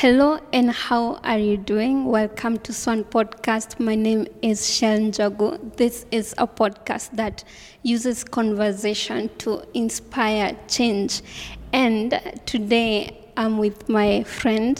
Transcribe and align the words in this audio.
Hello 0.00 0.38
and 0.52 0.70
how 0.70 1.14
are 1.24 1.38
you 1.38 1.56
doing? 1.56 2.04
Welcome 2.04 2.58
to 2.58 2.74
Swan 2.74 3.02
Podcast. 3.02 3.80
My 3.80 3.94
name 3.94 4.26
is 4.42 4.70
Shell 4.70 4.98
Njogu. 4.98 5.74
This 5.78 6.04
is 6.10 6.34
a 6.36 6.46
podcast 6.46 7.12
that 7.12 7.42
uses 7.82 8.22
conversation 8.22 9.30
to 9.38 9.62
inspire 9.72 10.54
change. 10.68 11.22
And 11.72 12.20
today 12.44 13.24
I'm 13.38 13.56
with 13.56 13.88
my 13.88 14.22
friend. 14.24 14.78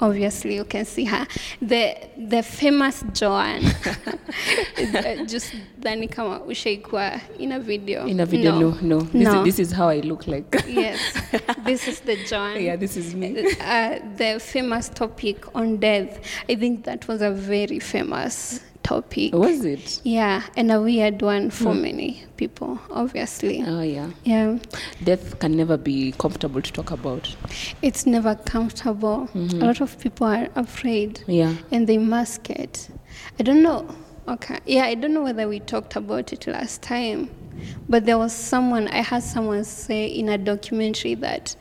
Obviously, 0.00 0.56
you 0.56 0.64
can 0.64 0.84
see 0.84 1.04
her, 1.04 1.26
the 1.62 1.96
the 2.18 2.42
famous 2.42 3.02
Joanne. 3.12 3.62
Just 5.26 5.54
dhani 5.80 6.08
kama 6.08 6.40
ushaikuwa 6.40 7.20
in 7.38 7.52
a 7.52 7.58
video. 7.60 8.06
In 8.06 8.20
a 8.20 8.26
video, 8.26 8.58
no, 8.60 8.76
no. 8.82 9.00
This, 9.00 9.14
No. 9.14 9.38
Is, 9.40 9.56
this 9.56 9.58
is 9.68 9.72
how 9.72 9.88
I 9.88 10.00
look 10.00 10.26
like. 10.26 10.64
Yes, 10.68 11.00
this 11.64 11.88
is 11.88 12.00
the 12.00 12.16
Joanne. 12.28 12.62
yeah, 12.62 12.76
this 12.76 12.96
is 12.96 13.14
me. 13.14 13.36
uh, 13.60 13.98
the 14.16 14.38
famous 14.40 14.88
topic 14.90 15.46
on 15.54 15.78
death. 15.78 16.20
I 16.48 16.56
think 16.56 16.84
that 16.84 17.08
was 17.08 17.22
a 17.22 17.30
very 17.30 17.78
famous 17.78 18.60
topic. 18.90 19.34
Was 19.34 19.64
it? 19.64 20.00
Yeah, 20.04 20.42
and 20.56 20.70
a 20.70 20.80
weird 20.80 21.20
one 21.20 21.50
for 21.50 21.74
Hmm. 21.74 21.82
many 21.82 22.24
people, 22.36 22.78
obviously. 22.90 23.62
Oh, 23.66 23.82
yeah. 23.82 24.10
Yeah, 24.24 24.58
Death 25.02 25.38
can 25.40 25.56
never 25.56 25.76
be 25.76 26.12
comfortable 26.18 26.62
to 26.62 26.72
talk 26.72 26.90
about. 26.92 27.34
it's 27.82 28.06
never 28.06 28.34
comfortable. 28.36 29.28
Mm-hmm. 29.34 29.60
A 29.62 29.66
lot 29.66 29.80
of 29.80 29.98
people 29.98 30.26
are 30.28 30.48
afraid 30.54 31.20
Yeah. 31.26 31.54
and 31.72 31.86
they 31.88 31.98
mask 31.98 32.48
it. 32.50 32.88
I 33.40 33.42
don't 33.42 33.62
know. 33.62 33.86
Okay. 34.28 34.58
Yeah, 34.66 34.84
I 34.84 34.94
don't 34.94 35.14
know 35.14 35.22
whether 35.22 35.48
we 35.48 35.60
talked 35.60 35.96
about 35.96 36.32
it 36.32 36.46
last 36.46 36.82
time, 36.82 37.28
but 37.88 38.04
there 38.06 38.18
was 38.18 38.32
someone, 38.32 38.88
I 38.88 39.02
heard 39.02 39.22
someone 39.22 39.64
say 39.64 40.06
in 40.06 40.28
a 40.28 40.38
documentary 40.38 41.14
that 41.16 41.56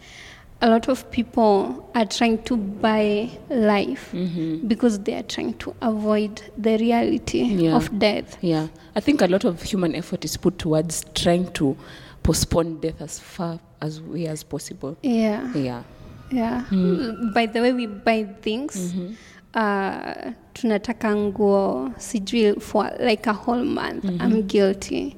a 0.61 0.69
lot 0.69 0.87
of 0.87 1.09
people 1.11 1.89
are 1.95 2.05
trying 2.05 2.41
to 2.43 2.57
buy 2.57 3.29
life 3.49 4.11
Mm-hmm. 4.13 4.67
because 4.67 4.99
they 4.99 5.13
are 5.13 5.23
trying 5.23 5.53
to 5.55 5.75
avoid 5.81 6.41
the 6.57 6.77
reality 6.77 7.43
Yeah. 7.43 7.75
of 7.75 7.99
death. 7.99 8.37
Yeah. 8.41 8.67
I 8.95 8.99
think 9.01 9.21
a 9.21 9.27
lot 9.27 9.43
of 9.45 9.61
human 9.61 9.93
effort 9.95 10.23
is 10.25 10.37
put 10.37 10.57
towards 10.57 11.03
trying 11.13 11.51
to 11.53 11.75
postpone 12.23 12.79
death 12.79 13.01
as 13.01 13.19
far 13.19 13.59
as 13.81 14.01
way 14.01 14.27
as 14.27 14.43
possible. 14.43 14.97
Yeah. 15.03 15.53
Yeah. 15.53 15.83
Yeah. 16.31 16.61
Hmm. 16.63 17.31
By 17.33 17.45
the 17.47 17.61
way 17.61 17.73
we 17.73 17.85
buy 17.87 18.23
things, 18.41 18.75
Mm-hmm. 18.93 19.13
uh, 19.53 20.31
tunataka 20.53 21.15
nguo 21.15 21.93
sijui 21.97 22.61
for 22.61 22.89
like 22.99 23.27
a 23.27 23.33
whole 23.33 23.63
month. 23.63 24.03
Mm-hmm. 24.05 24.21
I'm 24.21 24.47
guilty. 24.47 25.17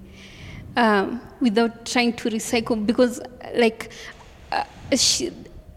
Um, 0.76 1.22
without 1.42 1.86
trying 1.86 2.14
to 2.14 2.30
recycle 2.30 2.86
because 2.86 3.20
like 3.56 3.90
she, 4.96 5.32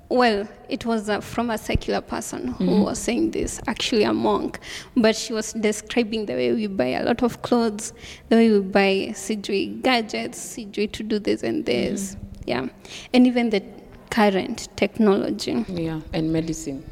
well, 0.08 0.48
it 0.68 0.84
was 0.86 1.08
uh, 1.08 1.20
from 1.20 1.50
a 1.50 1.58
secular 1.58 2.00
person 2.00 2.48
who 2.48 2.64
Mm-hmm. 2.64 2.82
was 2.82 2.98
saying 2.98 3.30
this, 3.32 3.60
actually 3.66 4.04
a 4.04 4.12
monk, 4.12 4.58
but 4.96 5.14
she 5.16 5.32
was 5.32 5.52
describing 5.52 6.26
the 6.26 6.34
way 6.34 6.52
we 6.52 6.66
buy 6.66 6.86
a 6.88 7.04
lot 7.04 7.22
of 7.22 7.42
clothes, 7.42 7.92
the 8.28 8.36
way 8.36 8.50
we 8.50 8.60
buy 8.60 9.08
sijui 9.12 9.80
gadgets, 9.82 10.38
sijui 10.56 10.90
to 10.92 11.02
do 11.02 11.18
this 11.18 11.42
and 11.42 11.64
this, 11.66 12.14
Mm-hmm. 12.16 12.48
yeah, 12.48 12.68
and 13.14 13.26
even 13.26 13.50
the 13.50 13.62
current 14.10 14.68
technology. 14.76 15.64
Yeah. 15.68 16.00
And 16.12 16.32
medicine. 16.32 16.84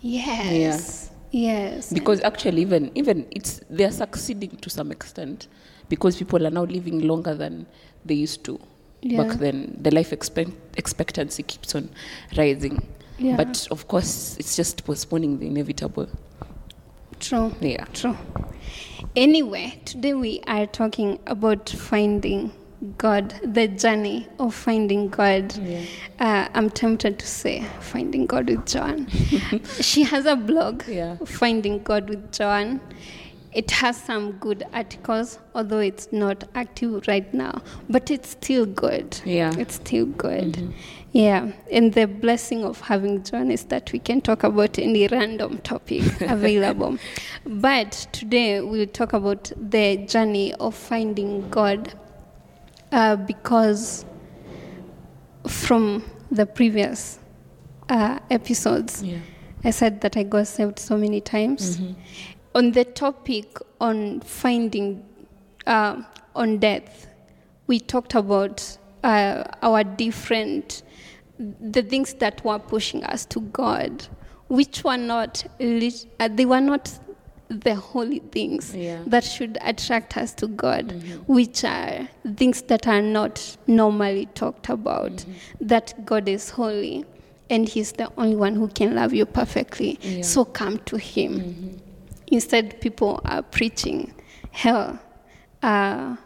Yes, 0.00 1.10
yes, 1.30 1.92
Because 1.92 2.20
actually, 2.22 2.62
even 2.62 2.90
even 2.94 3.26
it's 3.30 3.60
they 3.70 3.84
are 3.84 3.90
succeeding 3.92 4.50
to 4.56 4.70
some 4.70 4.90
extent 4.90 5.48
because 5.88 6.16
people 6.16 6.44
are 6.46 6.50
now 6.50 6.64
living 6.64 7.00
longer 7.06 7.34
than 7.34 7.66
they 8.04 8.14
used 8.14 8.42
to. 8.44 8.58
Yeah. 9.02 9.24
Back 9.24 9.38
then, 9.38 9.76
the 9.80 9.90
life 9.90 10.12
expect, 10.12 10.50
expectancy 10.76 11.42
keeps 11.42 11.74
on 11.74 11.90
rising. 12.36 12.86
Yeah. 13.18 13.36
But 13.36 13.66
of 13.70 13.88
course, 13.88 14.36
it's 14.38 14.56
just 14.56 14.84
postponing 14.84 15.38
the 15.38 15.46
inevitable. 15.48 16.08
true. 17.20 17.52
Yeah. 17.60 17.84
True. 17.92 18.16
Anyway, 19.16 19.80
today 19.84 20.14
we 20.14 20.40
are 20.46 20.66
talking 20.66 21.18
about 21.26 21.68
finding 21.68 22.52
God, 22.98 23.34
the 23.44 23.68
journey 23.68 24.26
of 24.38 24.54
finding 24.54 25.08
God. 25.08 25.56
Yeah. 25.58 25.84
Uh, 26.18 26.48
I'm 26.54 26.70
tempted 26.70 27.18
to 27.18 27.26
say 27.26 27.64
finding 27.80 28.26
God 28.26 28.48
with 28.48 28.66
Joan. 28.66 29.06
she 29.80 30.02
has 30.04 30.26
a 30.26 30.34
blog, 30.36 30.82
Yeah. 30.88 31.16
Finding 31.26 31.82
God 31.82 32.08
with 32.08 32.32
Joan. 32.32 32.80
It 33.54 33.70
has 33.72 34.02
some 34.02 34.32
good 34.32 34.64
articles, 34.72 35.38
although 35.54 35.80
it's 35.80 36.08
not 36.10 36.44
active 36.54 37.06
right 37.06 37.32
now, 37.34 37.60
but 37.90 38.10
it's 38.10 38.30
still 38.30 38.64
good. 38.64 39.20
Yeah. 39.26 39.52
It's 39.58 39.74
still 39.74 40.06
good. 40.06 40.72
Yeah. 41.12 41.52
And 41.70 41.92
the 41.92 42.06
blessing 42.06 42.64
of 42.64 42.80
having 42.80 43.22
Joan 43.22 43.50
is 43.50 43.64
that 43.64 43.92
we 43.92 43.98
can 43.98 44.22
talk 44.22 44.42
about 44.42 44.78
any 44.78 45.06
random 45.06 45.58
topic 45.58 46.02
available. 46.22 46.96
But 47.44 47.92
today 48.12 48.62
we'll 48.62 48.86
talk 48.86 49.12
about 49.12 49.52
the 49.56 49.98
journey 49.98 50.54
of 50.54 50.74
finding 50.74 51.48
God 51.50 51.92
uh, 52.90 53.16
because 53.16 54.06
from 55.46 56.02
the 56.30 56.46
previous 56.46 57.18
uh, 57.90 58.18
episodes, 58.30 59.02
Yeah. 59.02 59.18
I 59.64 59.70
said 59.70 60.00
that 60.00 60.16
I 60.16 60.22
got 60.22 60.46
saved 60.48 60.78
so 60.78 60.96
many 60.96 61.20
times. 61.20 61.78
On 62.54 62.72
the 62.72 62.84
topic 62.84 63.58
on 63.80 64.20
finding, 64.20 65.04
uh, 65.66 66.02
on 66.34 66.58
death, 66.58 67.06
we 67.66 67.80
talked 67.80 68.14
about 68.14 68.76
uh, 69.02 69.44
our 69.62 69.82
different, 69.84 70.82
the 71.38 71.82
things 71.82 72.14
that 72.14 72.44
were 72.44 72.58
pushing 72.58 73.02
us 73.04 73.24
to 73.26 73.40
God, 73.40 74.06
which 74.48 74.84
were 74.84 74.98
not, 74.98 75.44
uh, 75.60 76.28
they 76.28 76.44
were 76.44 76.60
not 76.60 76.98
the 77.48 77.74
holy 77.74 78.18
things 78.18 78.74
Yeah. 78.74 79.02
that 79.06 79.24
should 79.24 79.58
attract 79.62 80.16
us 80.16 80.32
to 80.34 80.46
God, 80.46 80.92
which 81.26 81.64
are 81.64 82.08
things 82.36 82.62
that 82.62 82.86
are 82.86 83.02
not 83.02 83.56
normally 83.66 84.26
talked 84.34 84.68
about, 84.68 85.24
that 85.60 86.04
God 86.04 86.28
is 86.28 86.50
holy 86.50 87.04
and 87.50 87.68
He's 87.68 87.92
the 87.92 88.10
only 88.16 88.36
one 88.36 88.54
who 88.54 88.68
can 88.68 88.94
love 88.94 89.12
you 89.12 89.26
perfectly. 89.26 89.98
Yeah. 90.02 90.22
So 90.22 90.44
come 90.46 90.78
to 90.86 90.96
Him. 90.96 91.80
Instead, 92.28 92.80
people 92.80 93.20
are 93.24 93.42
preaching 93.42 94.14
hell 94.50 94.98
uh, 95.62 96.16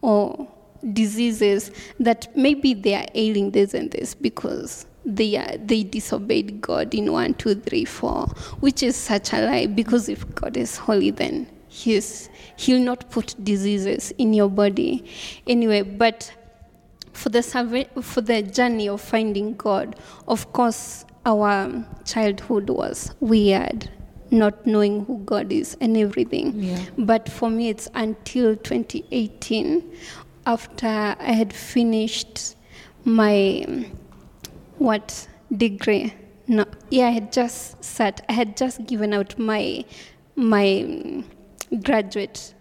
or 0.00 0.48
diseases 0.92 1.70
that 1.98 2.34
maybe 2.36 2.74
they 2.74 2.94
are 2.94 3.06
ailing 3.14 3.50
this 3.50 3.74
and 3.74 3.90
this 3.90 4.14
because 4.14 4.86
they 5.04 5.36
are, 5.36 5.56
they 5.58 5.82
disobeyed 5.82 6.60
God 6.60 6.94
in 6.94 7.12
one, 7.12 7.34
two, 7.34 7.54
three, 7.54 7.84
four, 7.84 8.26
which 8.60 8.82
is 8.82 8.96
such 8.96 9.32
a 9.32 9.46
lie. 9.46 9.66
Because 9.66 10.08
if 10.08 10.34
God 10.34 10.56
is 10.56 10.76
holy, 10.76 11.10
then 11.10 11.48
He's 11.68 12.28
He'll 12.56 12.80
not 12.80 13.10
put 13.10 13.34
diseases 13.42 14.12
in 14.18 14.34
your 14.34 14.48
body 14.48 15.04
anyway. 15.46 15.82
But 15.82 16.32
for 17.12 17.28
the 17.28 17.42
survey, 17.42 17.88
for 18.00 18.20
the 18.20 18.42
journey 18.42 18.88
of 18.88 19.00
finding 19.00 19.54
God, 19.54 19.96
of 20.28 20.52
course, 20.52 21.04
our 21.26 21.84
childhood 22.04 22.70
was 22.70 23.14
weird, 23.20 23.90
not 24.30 24.66
knowing 24.66 25.04
who 25.04 25.18
God 25.18 25.52
is 25.52 25.76
and 25.80 25.96
everything. 25.96 26.52
Yeah. 26.60 26.84
But 26.98 27.28
for 27.28 27.50
me, 27.50 27.68
it's 27.68 27.88
until 27.94 28.56
2018, 28.56 29.96
after 30.46 30.86
I 30.86 31.32
had 31.32 31.52
finished 31.52 32.56
my 33.04 33.64
um, 33.66 33.98
what 34.78 35.28
degree? 35.56 36.14
No, 36.46 36.64
yeah, 36.90 37.06
I 37.06 37.10
had 37.10 37.32
just 37.32 37.82
sat. 37.84 38.24
I 38.28 38.32
had 38.32 38.56
just 38.56 38.84
given 38.86 39.12
out 39.12 39.38
my 39.38 39.84
my 40.36 40.80
um, 40.82 41.24
graduate. 41.82 42.54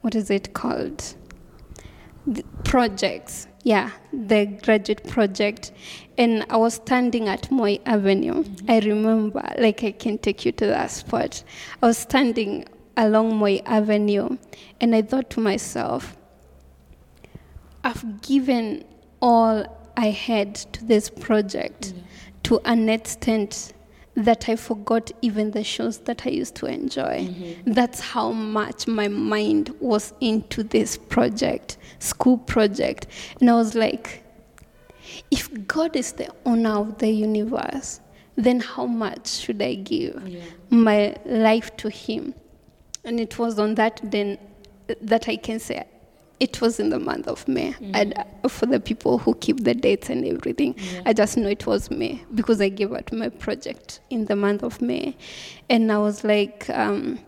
What 0.00 0.14
is 0.14 0.30
it 0.30 0.54
called? 0.54 1.14
the 2.28 2.44
projects. 2.64 3.48
Yeah, 3.64 3.90
the 4.12 4.46
graduate 4.46 5.06
project. 5.06 5.72
And 6.16 6.46
I 6.48 6.56
was 6.56 6.74
standing 6.74 7.28
at 7.28 7.50
Moi 7.50 7.78
Avenue. 7.86 8.44
Mm-hmm. 8.44 8.70
I 8.70 8.78
remember, 8.80 9.54
like, 9.58 9.84
I 9.84 9.92
can 9.92 10.18
take 10.18 10.44
you 10.44 10.52
to 10.52 10.66
that 10.66 10.90
spot. 10.90 11.42
I 11.82 11.86
was 11.86 11.98
standing 11.98 12.64
along 12.96 13.36
Moi 13.36 13.58
Avenue, 13.66 14.36
and 14.80 14.94
I 14.94 15.02
thought 15.02 15.30
to 15.30 15.40
myself, 15.40 16.16
I've 17.84 18.22
given 18.22 18.84
all 19.20 19.64
I 19.96 20.10
had 20.10 20.54
to 20.54 20.84
this 20.84 21.10
project 21.10 21.88
mm-hmm. 21.88 22.00
to 22.44 22.60
an 22.64 22.88
extent 22.88 23.72
that 24.18 24.48
I 24.48 24.56
forgot 24.56 25.12
even 25.22 25.52
the 25.52 25.62
shows 25.62 25.98
that 25.98 26.26
I 26.26 26.30
used 26.30 26.56
to 26.56 26.66
enjoy. 26.66 27.28
Mm-hmm. 27.28 27.72
That's 27.72 28.00
how 28.00 28.32
much 28.32 28.88
my 28.88 29.06
mind 29.06 29.72
was 29.80 30.12
into 30.20 30.64
this 30.64 30.96
project, 30.96 31.78
school 32.00 32.36
project. 32.38 33.06
And 33.40 33.48
I 33.48 33.54
was 33.54 33.76
like, 33.76 34.24
if 35.30 35.48
God 35.68 35.94
is 35.94 36.12
the 36.12 36.28
owner 36.44 36.70
of 36.80 36.98
the 36.98 37.08
universe, 37.08 38.00
then 38.34 38.58
how 38.60 38.86
much 38.86 39.28
should 39.28 39.62
I 39.62 39.74
give 39.74 40.26
Yeah. 40.28 40.40
my 40.70 41.14
life 41.24 41.76
to 41.78 41.88
Him? 41.88 42.34
And 43.04 43.20
it 43.20 43.38
was 43.38 43.58
on 43.58 43.76
that 43.76 44.00
then 44.02 44.38
that 45.00 45.28
I 45.28 45.36
can 45.36 45.60
say 45.60 45.84
it 46.40 46.60
was 46.60 46.78
in 46.78 46.90
the 46.90 46.98
month 46.98 47.26
of 47.26 47.46
May. 47.48 47.74
And 47.94 48.14
uh, 48.16 48.48
for 48.48 48.66
the 48.66 48.78
people 48.80 49.18
who 49.18 49.34
keep 49.34 49.64
the 49.64 49.74
dates 49.74 50.08
and 50.10 50.24
everything, 50.24 50.74
I 51.04 51.12
just 51.12 51.36
know 51.36 51.48
it 51.48 51.66
was 51.66 51.90
May 51.90 52.22
because 52.34 52.60
I 52.60 52.68
gave 52.68 52.92
out 52.92 53.12
my 53.12 53.28
project 53.28 54.00
in 54.10 54.26
the 54.26 54.36
month 54.36 54.62
of 54.62 54.80
May. 54.80 55.16
And 55.68 55.90
I 55.90 55.98
was 55.98 56.22
like, 56.24 56.68
um, 56.70 57.18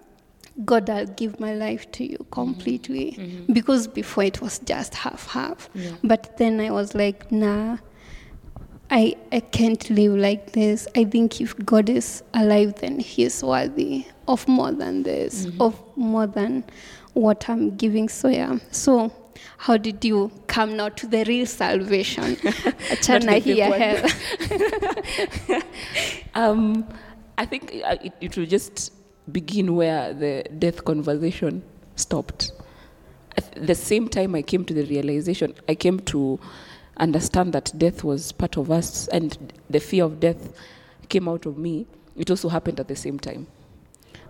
God, 0.65 0.91
I'll 0.91 1.07
give 1.07 1.41
my 1.41 1.55
life 1.55 1.91
to 1.93 2.05
you 2.05 2.27
completely. 2.31 3.17
Because 3.53 3.87
before 3.89 4.25
it 4.25 4.41
was 4.41 4.59
just 4.61 4.95
half 4.95 5.27
half. 5.29 5.69
But 6.05 6.37
then 6.37 6.61
I 6.61 6.71
was 6.71 6.95
like, 6.95 7.31
nah, 7.33 7.79
I, 8.93 9.15
I 9.33 9.41
can't 9.41 9.89
live 9.91 10.15
like 10.15 10.53
this. 10.53 10.89
I 10.97 11.05
think 11.05 11.41
if 11.41 11.57
God 11.65 11.89
is 11.89 12.23
alive, 12.35 12.75
then 12.81 12.99
He 12.99 13.23
is 13.25 13.43
worthy 13.43 14.05
of 14.27 14.47
more 14.49 14.73
than 14.73 15.03
this, 15.05 15.47
of 15.61 15.81
more 15.97 16.27
than 16.27 16.65
what 17.15 17.49
I'm 17.49 17.77
giving. 17.77 18.09
So, 18.09 18.29
yeah. 18.29 18.59
So, 18.71 19.12
how 19.59 19.77
did 19.77 20.05
you 20.05 20.31
come 20.47 20.77
now 20.77 20.91
to 20.91 21.07
the 21.07 21.25
real 21.25 21.47
salvation? 21.47 22.37
Achana 22.37 23.41
here, 23.41 23.73
hell. 23.73 25.62
Um, 26.35 26.87
I 27.39 27.45
think 27.45 27.75
uh, 27.85 27.97
it, 28.03 28.12
it 28.21 28.37
will 28.37 28.47
just 28.47 28.93
begin 29.33 29.75
where 29.75 30.12
the 30.15 30.45
death 30.59 30.85
conversation 30.85 31.62
stopped. 31.97 32.53
At 33.37 33.67
the 33.67 33.75
same 33.75 34.09
time 34.09 34.35
I 34.35 34.43
came 34.43 34.65
to 34.65 34.75
the 34.75 34.85
realization, 34.85 35.55
I 35.69 35.75
came 35.75 36.01
to 36.01 36.39
understand 36.97 37.53
that 37.55 37.73
death 37.77 38.05
was 38.05 38.33
part 38.33 38.57
of 38.57 38.71
us 38.71 39.09
and 39.09 39.53
the 39.69 39.81
fear 39.81 40.05
of 40.05 40.21
death 40.21 40.53
came 41.09 41.29
out 41.29 41.47
of 41.47 41.57
me. 41.59 41.87
It 42.17 42.31
also 42.31 42.49
happened 42.49 42.79
at 42.81 42.89
the 42.89 42.97
same 42.97 43.19
time. 43.19 43.47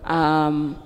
Um, 0.03 0.81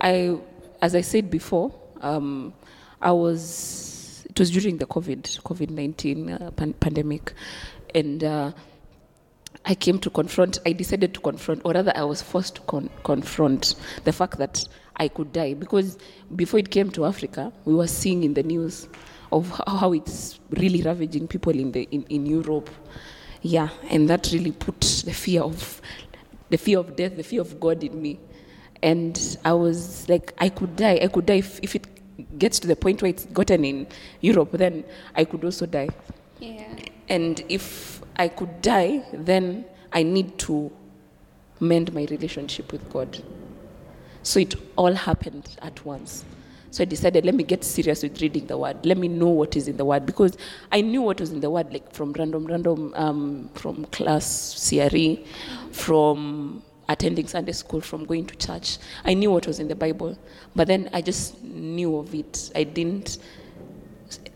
I, 0.00 0.38
as 0.80 0.94
I 0.94 1.00
said 1.00 1.30
before, 1.30 1.74
um, 2.00 2.52
I 3.00 3.12
was, 3.12 4.24
it 4.28 4.38
was 4.38 4.50
during 4.50 4.78
the 4.78 4.86
COVID, 4.86 5.42
COVID-19 5.42 6.40
uh, 6.40 6.50
pan- 6.52 6.74
pandemic. 6.74 7.32
And 7.94 8.22
uh, 8.24 8.52
I 9.64 9.74
came 9.74 9.98
to 10.00 10.10
confront, 10.10 10.58
I 10.66 10.72
decided 10.72 11.14
to 11.14 11.20
confront, 11.20 11.62
or 11.64 11.72
rather, 11.72 11.92
I 11.94 12.04
was 12.04 12.22
forced 12.22 12.56
to 12.56 12.60
con- 12.62 12.90
confront 13.04 13.74
the 14.04 14.12
fact 14.12 14.38
that 14.38 14.66
I 14.96 15.08
could 15.08 15.32
die. 15.32 15.54
Because 15.54 15.98
before 16.34 16.60
it 16.60 16.70
came 16.70 16.90
to 16.90 17.04
Africa, 17.04 17.52
we 17.64 17.74
were 17.74 17.86
seeing 17.86 18.24
in 18.24 18.34
the 18.34 18.42
news 18.42 18.88
of 19.32 19.50
how, 19.66 19.92
it's 19.92 20.40
really 20.50 20.82
ravaging 20.82 21.28
people 21.28 21.52
in, 21.52 21.72
the, 21.72 21.82
in, 21.90 22.04
in 22.04 22.26
Europe. 22.26 22.70
Yeah, 23.42 23.68
and 23.90 24.08
that 24.10 24.30
really 24.32 24.52
put 24.52 24.80
the 25.04 25.12
fear 25.12 25.42
of 25.42 25.80
the 26.50 26.56
fear 26.56 26.78
of 26.78 26.96
death, 26.96 27.16
the 27.16 27.22
fear 27.22 27.40
of 27.40 27.60
God 27.60 27.84
in 27.84 28.00
me. 28.00 28.18
And 28.82 29.38
I 29.44 29.52
was 29.52 30.08
like, 30.08 30.34
I 30.38 30.48
could 30.48 30.76
die. 30.76 31.00
I 31.02 31.08
could 31.08 31.26
die 31.26 31.38
if, 31.38 31.60
if 31.62 31.74
it 31.74 31.86
gets 32.38 32.58
to 32.60 32.68
the 32.68 32.76
point 32.76 33.02
where 33.02 33.10
it's 33.10 33.26
gotten 33.26 33.64
in 33.64 33.86
Europe, 34.20 34.50
then 34.52 34.84
I 35.14 35.24
could 35.24 35.44
also 35.44 35.66
die. 35.66 35.88
Yeah. 36.40 36.64
And 37.08 37.42
if 37.48 38.02
I 38.16 38.28
could 38.28 38.62
die, 38.62 39.04
then 39.12 39.64
I 39.92 40.02
need 40.02 40.38
to 40.40 40.70
mend 41.60 41.92
my 41.92 42.06
relationship 42.10 42.72
with 42.72 42.88
God. 42.92 43.22
So 44.22 44.40
it 44.40 44.54
all 44.76 44.92
happened 44.92 45.56
at 45.62 45.84
once. 45.84 46.24
So 46.70 46.82
I 46.82 46.84
decided, 46.84 47.24
let 47.24 47.34
me 47.34 47.44
get 47.44 47.64
serious 47.64 48.02
with 48.02 48.20
reading 48.20 48.46
the 48.46 48.58
word. 48.58 48.84
Let 48.84 48.98
me 48.98 49.08
know 49.08 49.28
what 49.28 49.56
is 49.56 49.68
in 49.68 49.78
the 49.78 49.84
word 49.84 50.04
because 50.04 50.36
I 50.70 50.82
knew 50.82 51.00
what 51.00 51.18
was 51.18 51.32
in 51.32 51.40
the 51.40 51.48
word, 51.48 51.72
like 51.72 51.90
from 51.92 52.12
random, 52.12 52.44
random, 52.46 52.92
um, 52.94 53.50
from 53.54 53.86
class 53.86 54.68
CRE, 54.68 55.16
from 55.72 56.62
attending 56.88 57.26
Sunday 57.26 57.52
school, 57.52 57.80
from 57.80 58.04
going 58.04 58.26
to 58.26 58.36
church. 58.36 58.78
I 59.04 59.14
knew 59.14 59.30
what 59.30 59.46
was 59.46 59.60
in 59.60 59.68
the 59.68 59.74
Bible, 59.74 60.18
but 60.54 60.68
then 60.68 60.88
I 60.92 61.02
just 61.02 61.42
knew 61.42 61.96
of 61.96 62.14
it. 62.14 62.50
I 62.54 62.64
didn't 62.64 63.18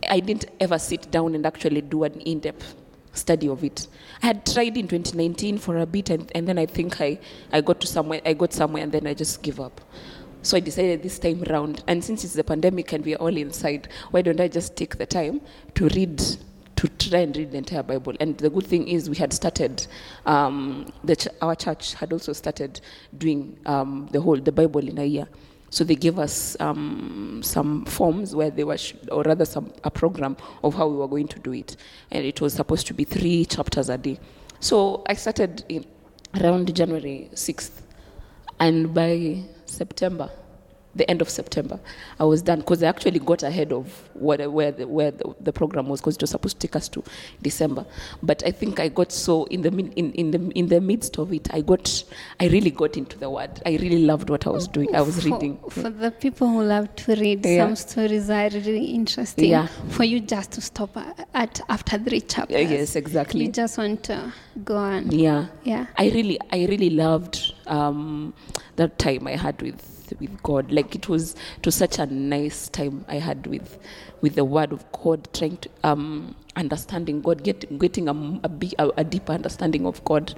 I 0.08 0.20
didn't 0.20 0.46
ever 0.60 0.78
sit 0.78 1.10
down 1.10 1.34
and 1.34 1.46
actually 1.46 1.80
do 1.80 2.04
an 2.04 2.20
in-depth 2.20 2.74
study 3.12 3.48
of 3.48 3.62
it. 3.64 3.86
I 4.22 4.26
had 4.26 4.46
tried 4.46 4.76
in 4.76 4.88
2019 4.88 5.58
for 5.58 5.78
a 5.78 5.86
bit, 5.86 6.10
and, 6.10 6.30
and 6.34 6.46
then 6.46 6.58
I 6.58 6.66
think 6.66 7.00
I, 7.00 7.18
I 7.52 7.60
got 7.60 7.80
to 7.80 7.86
somewhere. 7.86 8.20
I 8.24 8.32
got 8.32 8.52
somewhere, 8.52 8.82
and 8.82 8.92
then 8.92 9.06
I 9.06 9.14
just 9.14 9.42
give 9.42 9.60
up. 9.60 9.80
So 10.42 10.56
I 10.56 10.60
decided 10.60 11.02
this 11.02 11.18
time 11.18 11.42
round, 11.48 11.84
and 11.86 12.04
since 12.04 12.24
it's 12.24 12.34
the 12.34 12.44
pandemic 12.44 12.92
and 12.92 13.04
we 13.04 13.14
are 13.14 13.18
all 13.18 13.36
inside, 13.36 13.88
why 14.10 14.22
don't 14.22 14.40
I 14.40 14.48
just 14.48 14.76
take 14.76 14.98
the 14.98 15.06
time 15.06 15.40
to 15.74 15.88
read, 15.90 16.20
to 16.88 17.10
try 17.10 17.20
and 17.20 17.36
read 17.36 17.52
the 17.52 17.58
entire 17.58 17.82
Bible? 17.82 18.14
And 18.20 18.36
the 18.38 18.50
good 18.50 18.66
thing 18.66 18.88
is 18.88 19.08
we 19.08 19.16
had 19.16 19.32
started, 19.32 19.86
um, 20.26 20.86
ch- 21.16 21.28
our 21.40 21.54
church 21.54 21.94
had 21.94 22.12
also 22.12 22.32
started 22.32 22.80
doing 23.16 23.58
um, 23.66 24.08
the 24.12 24.20
whole 24.20 24.36
the 24.36 24.52
Bible 24.52 24.86
in 24.86 24.98
a 24.98 25.04
year. 25.04 25.28
So 25.70 25.84
they 25.84 25.94
gave 25.94 26.18
us 26.18 26.54
um, 26.60 27.40
some 27.42 27.86
forms 27.86 28.34
where 28.36 28.50
they 28.50 28.64
were, 28.64 28.76
sh- 28.76 28.94
or 29.10 29.22
rather, 29.22 29.46
some 29.46 29.72
a 29.84 29.90
program 29.90 30.36
of 30.62 30.74
how 30.74 30.86
we 30.86 30.96
were 30.96 31.08
going 31.08 31.28
to 31.28 31.38
do 31.38 31.52
it, 31.54 31.76
and 32.10 32.26
it 32.26 32.40
was 32.40 32.52
supposed 32.52 32.86
to 32.88 32.94
be 32.94 33.04
three 33.04 33.46
chapters 33.46 33.88
a 33.88 33.96
day. 33.96 34.18
So 34.60 35.02
I 35.06 35.14
started 35.14 35.64
in 35.68 35.86
around 36.40 36.74
January 36.74 37.30
sixth, 37.34 37.86
and 38.60 38.92
by 38.92 39.44
September, 39.64 40.30
the 40.94 41.08
end 41.10 41.22
of 41.22 41.28
September, 41.30 41.80
I 42.20 42.24
was 42.24 42.42
done 42.42 42.60
because 42.60 42.82
I 42.82 42.88
actually 42.88 43.18
got 43.18 43.42
ahead 43.42 43.72
of 43.72 44.08
what, 44.14 44.40
where, 44.52 44.72
the, 44.72 44.86
where 44.86 45.10
the, 45.10 45.34
the 45.40 45.52
program 45.52 45.88
was 45.88 46.00
because 46.00 46.16
it 46.16 46.20
was 46.22 46.30
supposed 46.30 46.60
to 46.60 46.66
take 46.66 46.76
us 46.76 46.88
to 46.90 47.02
December. 47.42 47.86
But 48.22 48.42
I 48.44 48.50
think 48.50 48.78
I 48.80 48.88
got 48.88 49.12
so 49.12 49.44
in 49.44 49.62
the 49.62 49.68
in, 49.70 50.12
in 50.12 50.30
the 50.30 50.38
in 50.54 50.68
the 50.68 50.80
midst 50.80 51.18
of 51.18 51.32
it, 51.32 51.52
I 51.52 51.60
got 51.62 52.04
I 52.40 52.48
really 52.48 52.70
got 52.70 52.96
into 52.96 53.18
the 53.18 53.30
word. 53.30 53.62
I 53.64 53.70
really 53.76 54.04
loved 54.04 54.30
what 54.30 54.46
I 54.46 54.50
was 54.50 54.68
doing. 54.68 54.94
I 54.94 55.00
was 55.02 55.22
for, 55.22 55.30
reading. 55.30 55.58
For 55.70 55.90
the 55.90 56.10
people 56.10 56.48
who 56.48 56.62
love 56.62 56.94
to 56.96 57.14
read, 57.16 57.44
Yeah. 57.44 57.66
some 57.66 57.76
stories 57.76 58.28
are 58.30 58.48
really 58.50 58.86
interesting. 58.86 59.50
Yeah. 59.50 59.66
For 59.90 60.04
you 60.04 60.20
just 60.20 60.52
to 60.52 60.60
stop 60.60 60.96
at 61.34 61.60
after 61.68 61.98
three 61.98 62.20
chapters. 62.20 62.56
Yeah, 62.56 62.68
yes, 62.78 62.96
exactly. 62.96 63.44
You 63.46 63.52
just 63.52 63.78
want 63.78 64.02
to 64.04 64.32
go 64.64 64.76
on. 64.76 65.10
Yeah. 65.10 65.46
Yeah. 65.64 65.86
I 65.96 66.10
really, 66.10 66.38
I 66.50 66.66
really 66.66 66.90
loved 66.90 67.54
um, 67.66 68.34
that 68.76 68.98
time 68.98 69.26
I 69.26 69.36
had 69.36 69.60
with 69.62 69.80
with 70.20 70.42
God. 70.42 70.70
Like 70.72 70.94
it 70.94 71.08
was, 71.08 71.36
to 71.62 71.70
such 71.72 71.98
a 71.98 72.06
nice 72.06 72.68
time 72.68 73.04
I 73.08 73.16
had 73.16 73.46
with 73.46 73.78
with 74.22 74.36
the 74.36 74.44
Word 74.44 74.72
of 74.72 74.84
God, 74.92 75.28
trying 75.34 75.56
to 75.58 75.68
um, 75.82 76.34
understanding 76.54 77.20
God, 77.20 77.42
get, 77.42 77.78
getting 77.78 78.08
a, 78.08 78.40
a, 78.78 78.90
a 78.98 79.04
deeper 79.04 79.32
understanding 79.32 79.84
of 79.84 80.02
God. 80.04 80.34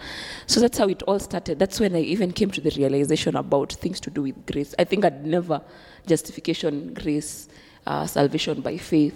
So 0.47 0.59
that's 0.59 0.79
how 0.79 0.89
it 0.89 1.03
all 1.03 1.19
started. 1.19 1.59
That's 1.59 1.79
when 1.79 1.95
I 1.95 2.01
even 2.01 2.33
came 2.33 2.51
to 2.53 2.63
the 2.63 2.71
realization 2.71 3.37
about 3.37 3.75
things 3.75 4.01
to 4.01 4.11
do 4.11 4.23
with 4.23 4.47
grace. 4.51 4.75
I 4.79 4.85
think 4.85 5.05
I'd 5.05 5.27
never 5.27 5.61
justification, 6.07 6.95
grace, 6.95 7.49
uh, 7.87 8.07
salvation 8.07 8.63
by 8.63 8.79
faith. 8.79 9.15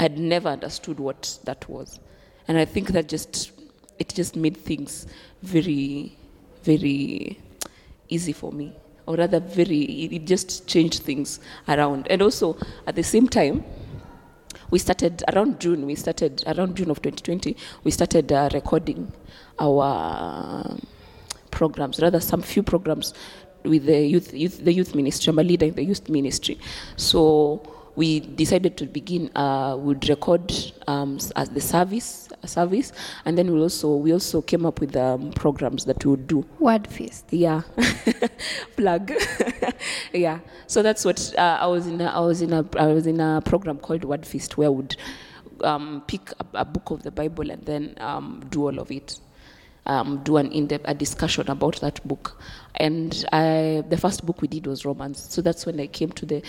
I 0.00 0.02
had 0.02 0.18
never 0.18 0.48
understood 0.48 0.98
what 0.98 1.38
that 1.44 1.68
was, 1.68 1.98
and 2.46 2.58
I 2.58 2.64
think 2.64 2.88
that 2.88 3.08
just 3.08 3.52
it 3.98 4.14
just 4.14 4.36
made 4.36 4.56
things 4.56 5.06
very, 5.42 6.16
very 6.62 7.40
easy 8.08 8.32
for 8.32 8.52
me, 8.52 8.72
or 9.08 9.16
rather, 9.16 9.40
very. 9.40 9.80
It 10.16 10.26
just 10.26 10.66
changed 10.68 11.02
things 11.02 11.40
around, 11.66 12.06
and 12.10 12.20
also 12.20 12.58
at 12.86 12.94
the 12.94 13.02
same 13.02 13.26
time, 13.26 13.64
we 14.70 14.78
started 14.78 15.24
around 15.32 15.60
June. 15.60 15.86
We 15.86 15.94
started 15.94 16.44
around 16.46 16.76
June 16.76 16.90
of 16.90 17.00
2020. 17.00 17.56
We 17.84 17.90
started 17.90 18.30
uh, 18.30 18.50
recording 18.52 19.10
our 19.58 20.78
programs, 21.50 22.00
rather 22.00 22.20
some 22.20 22.42
few 22.42 22.62
programs 22.62 23.14
with 23.64 23.86
the 23.86 24.06
youth, 24.06 24.34
youth, 24.34 24.62
the 24.62 24.72
youth 24.72 24.94
ministry. 24.94 25.30
I'm 25.30 25.38
a 25.38 25.42
leader 25.42 25.64
in 25.64 25.74
the 25.74 25.84
youth 25.84 26.08
ministry, 26.10 26.58
so 26.96 27.62
we 27.98 28.20
decided 28.20 28.76
to 28.76 28.86
begin. 28.86 29.28
Uh, 29.34 29.76
would 29.76 30.08
record 30.08 30.54
um, 30.86 31.18
as 31.34 31.48
the 31.50 31.60
service, 31.60 32.28
service, 32.46 32.92
and 33.24 33.36
then 33.36 33.52
we 33.52 33.60
also 33.60 33.96
we 33.96 34.12
also 34.12 34.40
came 34.40 34.64
up 34.64 34.80
with 34.80 34.94
um, 34.96 35.32
programs 35.32 35.84
that 35.84 36.04
we 36.04 36.12
would 36.12 36.28
do. 36.28 36.46
Word 36.60 36.86
feast. 36.86 37.24
Yeah, 37.32 37.62
plug. 38.76 39.12
yeah, 40.12 40.38
so 40.68 40.80
that's 40.80 41.04
what 41.04 41.34
uh, 41.36 41.58
I 41.60 41.66
was 41.66 41.88
in. 41.88 42.00
A, 42.00 42.04
I 42.04 42.20
was 42.20 42.40
in 42.40 42.52
a 42.52 42.64
I 42.78 42.86
was 42.86 43.08
in 43.08 43.18
a 43.20 43.42
program 43.44 43.78
called 43.78 44.04
Word 44.04 44.24
Feast 44.24 44.56
where 44.56 44.68
I 44.68 44.70
would 44.70 44.96
um, 45.64 46.04
pick 46.06 46.30
a, 46.38 46.60
a 46.60 46.64
book 46.64 46.90
of 46.92 47.02
the 47.02 47.10
Bible 47.10 47.50
and 47.50 47.66
then 47.66 47.96
um, 47.98 48.44
do 48.48 48.62
all 48.68 48.78
of 48.78 48.92
it. 48.92 49.18
Um, 49.86 50.22
do 50.22 50.36
an 50.36 50.52
in-depth 50.52 50.84
a 50.86 50.92
discussion 50.92 51.50
about 51.50 51.80
that 51.80 52.06
book, 52.06 52.38
and 52.74 53.24
I, 53.32 53.82
the 53.88 53.96
first 53.96 54.26
book 54.26 54.42
we 54.42 54.46
did 54.48 54.66
was 54.66 54.84
Romans. 54.84 55.18
So 55.32 55.40
that's 55.40 55.64
when 55.64 55.80
I 55.80 55.86
came 55.86 56.12
to 56.12 56.26
the 56.26 56.42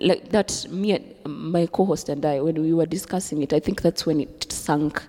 like 0.00 0.30
that. 0.30 0.66
Me 0.70 0.92
and 0.92 1.14
my 1.24 1.66
co-host 1.66 2.08
and 2.08 2.24
I, 2.24 2.40
when 2.40 2.60
we 2.60 2.72
were 2.72 2.86
discussing 2.86 3.42
it, 3.42 3.52
I 3.52 3.60
think 3.60 3.82
that's 3.82 4.06
when 4.06 4.20
it 4.20 4.52
sank 4.52 5.02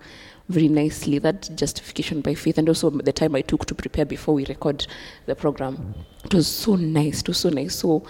very 0.51 0.67
nicely 0.67 1.17
that 1.19 1.49
justification 1.55 2.21
by 2.21 2.33
faith 2.35 2.57
and 2.57 2.67
also 2.67 2.89
the 2.89 3.13
time 3.13 3.35
i 3.35 3.41
took 3.41 3.65
to 3.65 3.73
prepare 3.73 4.05
before 4.05 4.33
we 4.35 4.45
record 4.45 4.85
the 5.25 5.35
program. 5.35 5.95
It 6.25 6.33
was 6.33 6.47
so 6.47 6.75
nice 6.75 7.21
it 7.21 7.27
was 7.27 7.37
so 7.37 7.49
nice. 7.49 7.75
So 7.75 8.03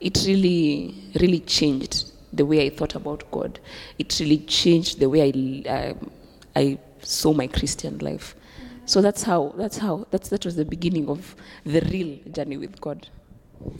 it 0.00 0.24
really 0.26 0.94
really 1.20 1.40
changed 1.40 2.12
the 2.32 2.44
way 2.44 2.66
i 2.66 2.70
thought 2.70 2.94
about 2.94 3.28
god. 3.30 3.58
It 3.98 4.18
really 4.20 4.38
changed 4.38 5.00
the 5.00 5.08
way 5.08 5.22
i 5.22 5.68
um, 5.70 6.10
i 6.54 6.78
saw 7.02 7.32
my 7.32 7.46
christian 7.46 7.98
life. 7.98 8.36
So 8.84 9.00
that's 9.00 9.22
how 9.22 9.54
that's 9.56 9.78
how 9.78 10.06
that's 10.10 10.28
that 10.28 10.44
was 10.44 10.56
the 10.56 10.64
beginning 10.64 11.08
of 11.08 11.34
the 11.64 11.80
real 11.92 12.18
journey 12.30 12.56
with 12.56 12.80
god. 12.80 13.08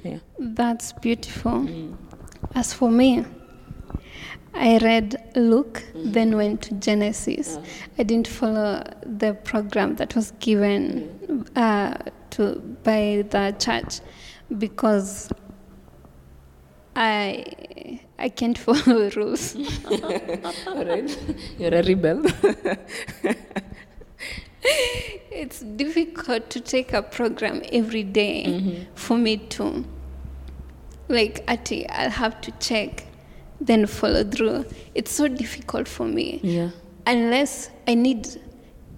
Yeah. 0.02 0.18
That's 0.38 0.92
beautiful. 0.92 1.68
As 2.56 2.72
for 2.72 2.90
me, 2.90 3.22
I 4.54 4.78
read 4.78 5.14
Luke, 5.36 5.84
mm-hmm. 5.92 6.12
then 6.12 6.36
went 6.38 6.62
to 6.62 6.75
Genesis. 6.76 7.58
Mm-hmm. 7.58 8.00
I 8.00 8.02
didn't 8.02 8.28
follow 8.28 8.82
the 9.04 9.34
program 9.34 9.96
that 9.96 10.16
was 10.16 10.30
given 10.40 11.18
mm-hmm. 11.22 11.42
uh, 11.54 11.98
to 12.30 12.58
by 12.82 13.26
the 13.28 13.54
church 13.58 14.00
because 14.56 15.30
I 16.96 18.00
I 18.18 18.30
can't 18.30 18.56
follow 18.66 19.10
rules. 19.10 19.54
All 20.66 20.82
right. 20.82 21.18
You're 21.58 21.75
a 21.75 21.82
rebel. 21.82 22.25
it's 25.30 25.60
difficult 25.60 26.48
to 26.48 26.60
take 26.60 26.94
a 26.94 27.02
program 27.02 27.60
every 27.70 28.02
day 28.02 28.86
for 28.94 29.18
me 29.18 29.36
to 29.36 29.84
like 31.08 31.44
ati 31.48 31.88
I'll 31.88 32.10
have 32.10 32.40
to 32.42 32.50
check 32.60 33.04
then 33.60 33.86
follow 33.86 34.22
through. 34.25 34.66
It's 34.94 35.10
so 35.12 35.28
difficult 35.28 35.88
for 35.88 36.06
me. 36.06 36.40
yeah. 36.42 36.70
Unless 37.06 37.70
I 37.86 37.94
need 37.94 38.26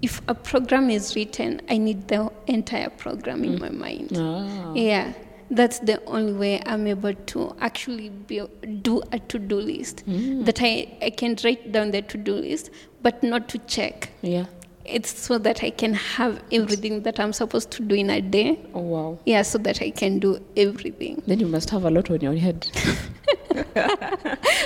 if 0.00 0.20
a 0.28 0.34
program 0.34 0.90
is 0.90 1.14
written, 1.14 1.60
I 1.68 1.76
need 1.76 2.08
the 2.08 2.30
entire 2.46 2.88
program 2.90 3.44
in 3.44 3.58
my 3.60 3.68
mind. 3.68 4.12
Ah. 4.16 4.72
Yeah. 4.74 5.12
That's 5.50 5.78
the 5.80 6.02
only 6.04 6.32
way 6.34 6.60
I'm 6.66 6.86
able 6.86 7.14
to 7.14 7.56
actually 7.60 8.10
be, 8.10 8.42
do 8.82 9.02
a 9.12 9.18
to-do 9.18 9.56
list. 9.56 10.04
That 10.06 10.60
I, 10.62 10.96
I 11.02 11.10
can 11.10 11.36
write 11.42 11.72
down 11.72 11.90
the 11.90 12.02
to-do 12.02 12.34
list, 12.34 12.70
but 13.02 13.22
not 13.22 13.48
to 13.48 13.58
check. 13.60 14.10
Yeah. 14.22 14.44
It's 14.90 15.18
so 15.18 15.38
that 15.38 15.62
I 15.62 15.70
can 15.70 15.92
have 15.94 16.42
everything 16.50 17.02
that 17.02 17.20
I'm 17.20 17.32
supposed 17.32 17.70
to 17.72 17.82
do 17.82 17.94
in 17.94 18.10
a 18.10 18.20
day. 18.20 18.58
Oh 18.74 18.80
wow. 18.80 19.18
Yeah, 19.26 19.42
so 19.42 19.58
that 19.58 19.82
I 19.82 19.90
can 19.90 20.18
do 20.18 20.38
everything. 20.56 21.22
Then 21.26 21.40
you 21.40 21.46
must 21.46 21.70
have 21.70 21.84
a 21.84 21.90
lot 21.90 22.10
on 22.10 22.20
your 22.20 22.34
head. 22.34 22.66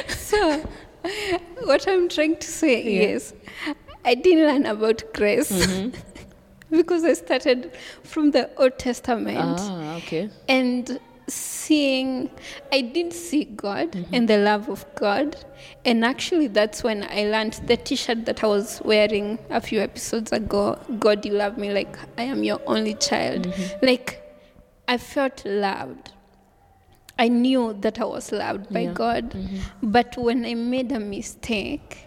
So, 0.08 0.60
what 1.64 1.86
I'm 1.88 2.08
trying 2.08 2.36
to 2.36 2.46
say 2.46 2.82
Yeah. 2.82 3.14
is, 3.16 3.34
I 4.04 4.14
didn't 4.14 4.46
learn 4.46 4.66
about 4.66 5.02
grace 5.14 5.50
because 6.70 7.04
I 7.04 7.12
started 7.14 7.72
from 8.02 8.30
the 8.30 8.50
Old 8.56 8.78
Testament 8.78 9.38
ah, 9.60 9.96
okay. 9.96 10.30
and 10.48 10.98
seeing, 11.28 12.30
I 12.72 12.80
did 12.80 13.12
see 13.12 13.44
God 13.44 13.92
mm-hmm. 13.92 14.14
and 14.14 14.28
the 14.28 14.38
love 14.38 14.68
of 14.68 14.84
God. 14.94 15.36
And 15.84 16.04
actually, 16.04 16.48
that's 16.48 16.82
when 16.82 17.04
I 17.04 17.24
learned 17.24 17.54
the 17.66 17.76
t 17.76 17.96
shirt 17.96 18.24
that 18.26 18.42
I 18.42 18.46
was 18.46 18.80
wearing 18.84 19.38
a 19.50 19.60
few 19.60 19.80
episodes 19.80 20.32
ago 20.32 20.78
God, 20.98 21.24
you 21.24 21.32
love 21.32 21.58
me 21.58 21.72
like 21.72 21.96
I 22.18 22.22
am 22.22 22.42
your 22.42 22.60
only 22.66 22.94
child. 22.94 23.46
Mm-hmm. 23.46 23.86
Like, 23.86 24.22
I 24.88 24.98
felt 24.98 25.44
loved. 25.44 26.12
I 27.18 27.28
knew 27.28 27.76
that 27.80 28.00
I 28.00 28.04
was 28.04 28.32
loved 28.32 28.72
by 28.72 28.80
Yeah. 28.80 28.92
God. 28.92 29.30
Mm-hmm. 29.30 29.90
But 29.90 30.16
when 30.16 30.44
I 30.44 30.54
made 30.54 30.90
a 30.92 31.00
mistake, 31.00 32.06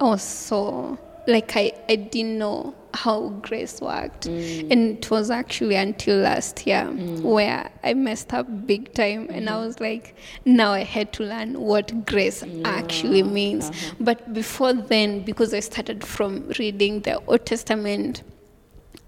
I 0.00 0.04
was 0.04 0.22
so 0.22 0.98
like 1.26 1.56
I, 1.56 1.72
I 1.88 1.96
didn't 1.96 2.38
know 2.38 2.74
how 2.94 3.28
grace 3.42 3.80
worked. 3.80 4.26
Mm. 4.26 4.70
And 4.70 4.98
it 4.98 5.10
was 5.10 5.30
actually 5.30 5.76
until 5.76 6.18
last 6.18 6.66
year 6.66 6.84
mm. 6.84 7.20
where 7.22 7.70
I 7.82 7.94
messed 7.94 8.32
up 8.32 8.66
big 8.66 8.92
time 8.94 9.28
and 9.30 9.48
I 9.48 9.52
mm. 9.52 9.66
was 9.66 9.80
like, 9.80 10.16
now 10.44 10.72
I 10.72 10.84
had 10.84 11.12
to 11.14 11.24
learn 11.24 11.60
what 11.60 12.06
grace 12.06 12.44
actually 12.64 13.22
means. 13.22 13.68
Uh-huh. 13.68 13.94
But 14.00 14.32
before 14.32 14.72
then, 14.72 15.24
because 15.24 15.54
I 15.54 15.60
started 15.60 16.04
from 16.04 16.48
reading 16.58 17.00
the 17.00 17.20
Old 17.26 17.46
Testament 17.46 18.22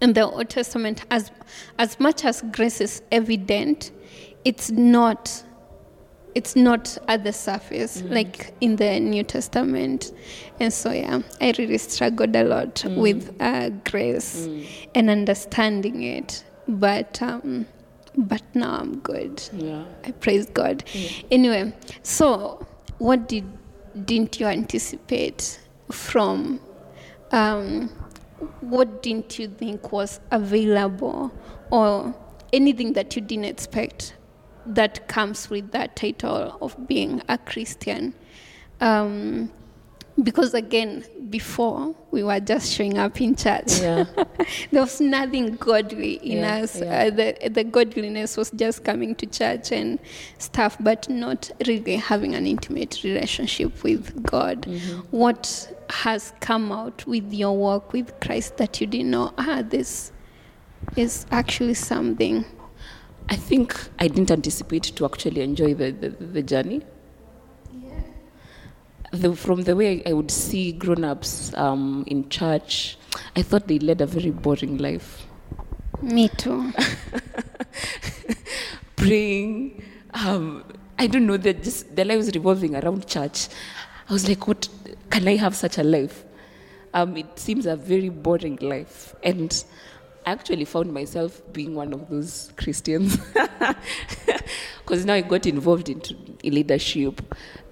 in 0.00 0.14
the 0.14 0.28
Old 0.28 0.50
Testament, 0.50 1.04
as 1.10 1.30
as 1.78 1.98
much 2.00 2.24
as 2.24 2.42
grace 2.52 2.80
is 2.80 3.02
evident, 3.12 3.92
it's 4.44 4.70
not 4.70 5.44
it's 6.34 6.56
not 6.56 6.96
at 7.08 7.24
the 7.24 7.32
surface 7.32 8.02
like 8.02 8.54
in 8.60 8.76
the 8.76 8.98
New 9.00 9.22
Testament. 9.22 10.12
And 10.60 10.72
so 10.72 10.90
yeah, 10.90 11.20
I 11.40 11.54
really 11.58 11.78
struggled 11.78 12.34
a 12.36 12.44
lot 12.44 12.84
with 12.96 13.34
uh, 13.40 13.70
grace 13.90 14.48
and 14.94 15.10
understanding 15.10 16.02
it. 16.02 16.44
But 16.68 17.20
um, 17.22 17.66
but 18.16 18.42
now 18.54 18.76
I'm 18.78 18.98
good. 18.98 19.42
Yeah. 19.52 19.84
I 20.04 20.12
praise 20.12 20.46
God. 20.46 20.84
Anyway, 21.30 21.72
so 22.02 22.66
what 22.98 23.28
did 23.28 23.44
didn't 24.06 24.38
you 24.40 24.46
anticipate 24.46 25.60
from? 25.90 26.60
Um, 27.32 27.88
what 28.60 29.02
didn't 29.02 29.38
you 29.38 29.48
think 29.48 29.92
was 29.92 30.20
available, 30.30 31.32
or 31.70 32.14
anything 32.52 32.92
that 32.94 33.16
you 33.16 33.22
didn't 33.22 33.46
expect 33.46 34.14
that 34.66 35.08
comes 35.08 35.50
with 35.50 35.72
that 35.72 35.96
title 35.96 36.58
of 36.60 36.86
being 36.86 37.22
a 37.28 37.38
Christian? 37.38 38.14
Um, 38.80 39.50
because 40.22 40.52
again, 40.54 41.04
before 41.30 41.94
we 42.10 42.22
were 42.22 42.38
just 42.40 42.70
showing 42.72 42.98
up 42.98 43.20
in 43.20 43.34
church. 43.34 43.80
Yeah. 43.80 44.04
there 44.70 44.82
was 44.82 45.00
nothing 45.00 45.56
godly 45.56 46.14
in 46.14 46.38
Yeah, 46.38 46.56
us. 46.56 46.78
yeah. 46.80 47.04
Uh, 47.04 47.10
the, 47.10 47.48
the 47.48 47.64
godliness 47.64 48.36
was 48.36 48.50
just 48.50 48.84
coming 48.84 49.14
to 49.16 49.26
church 49.26 49.72
and 49.72 49.98
stuff, 50.38 50.76
but 50.80 51.08
not 51.08 51.50
really 51.66 51.96
having 51.96 52.34
an 52.34 52.46
intimate 52.46 53.00
relationship 53.02 53.82
with 53.82 54.22
God. 54.22 54.62
Mm-hmm. 54.62 55.00
What 55.16 55.72
has 55.88 56.32
come 56.40 56.70
out 56.72 57.06
with 57.06 57.32
your 57.32 57.56
walk 57.56 57.92
with 57.92 58.18
Christ 58.20 58.58
that 58.58 58.80
you 58.80 58.86
didn't 58.86 59.10
know? 59.10 59.32
Ah, 59.38 59.62
this 59.66 60.12
is 60.96 61.24
actually 61.30 61.74
something. 61.74 62.44
I 63.28 63.36
think 63.36 63.74
I 63.98 64.08
didn't 64.08 64.30
anticipate 64.30 64.84
to 64.84 65.04
actually 65.04 65.42
enjoy 65.42 65.74
the, 65.74 65.90
the, 65.90 66.08
the 66.10 66.42
journey. 66.42 66.82
The, 69.12 69.36
from 69.36 69.62
the 69.62 69.76
way 69.76 70.02
I 70.06 70.14
would 70.14 70.30
see 70.30 70.72
grown 70.72 71.04
ups 71.04 71.52
um, 71.54 72.04
in 72.06 72.30
church, 72.30 72.96
I 73.36 73.42
thought 73.42 73.68
they 73.68 73.78
led 73.78 74.00
a 74.00 74.06
very 74.06 74.30
boring 74.30 74.78
life. 74.78 75.26
Me 76.00 76.28
too. 76.28 76.72
Praying, 78.96 79.82
um, 80.14 80.64
I 80.98 81.06
don't 81.06 81.26
know, 81.26 81.36
they're 81.36 81.52
just, 81.52 81.94
their 81.94 82.06
lives 82.06 82.30
revolving 82.34 82.74
around 82.74 83.06
church. 83.06 83.48
I 84.08 84.12
was 84.12 84.28
like, 84.28 84.46
what 84.48 84.68
can 85.10 85.28
I 85.28 85.36
have 85.36 85.54
such 85.54 85.78
a 85.78 85.84
life? 85.84 86.24
Um, 86.94 87.16
it 87.16 87.38
seems 87.38 87.66
a 87.66 87.76
very 87.76 88.08
boring 88.08 88.56
life. 88.60 89.14
And 89.22 89.64
I 90.24 90.32
actually 90.32 90.64
found 90.64 90.92
myself 90.92 91.42
being 91.52 91.74
one 91.74 91.92
of 91.92 92.08
those 92.08 92.52
Christians. 92.56 93.18
Because 94.84 95.06
now 95.06 95.14
I 95.14 95.20
got 95.20 95.46
involved 95.46 95.88
into 95.88 96.14
in 96.42 96.54
leadership. 96.54 97.22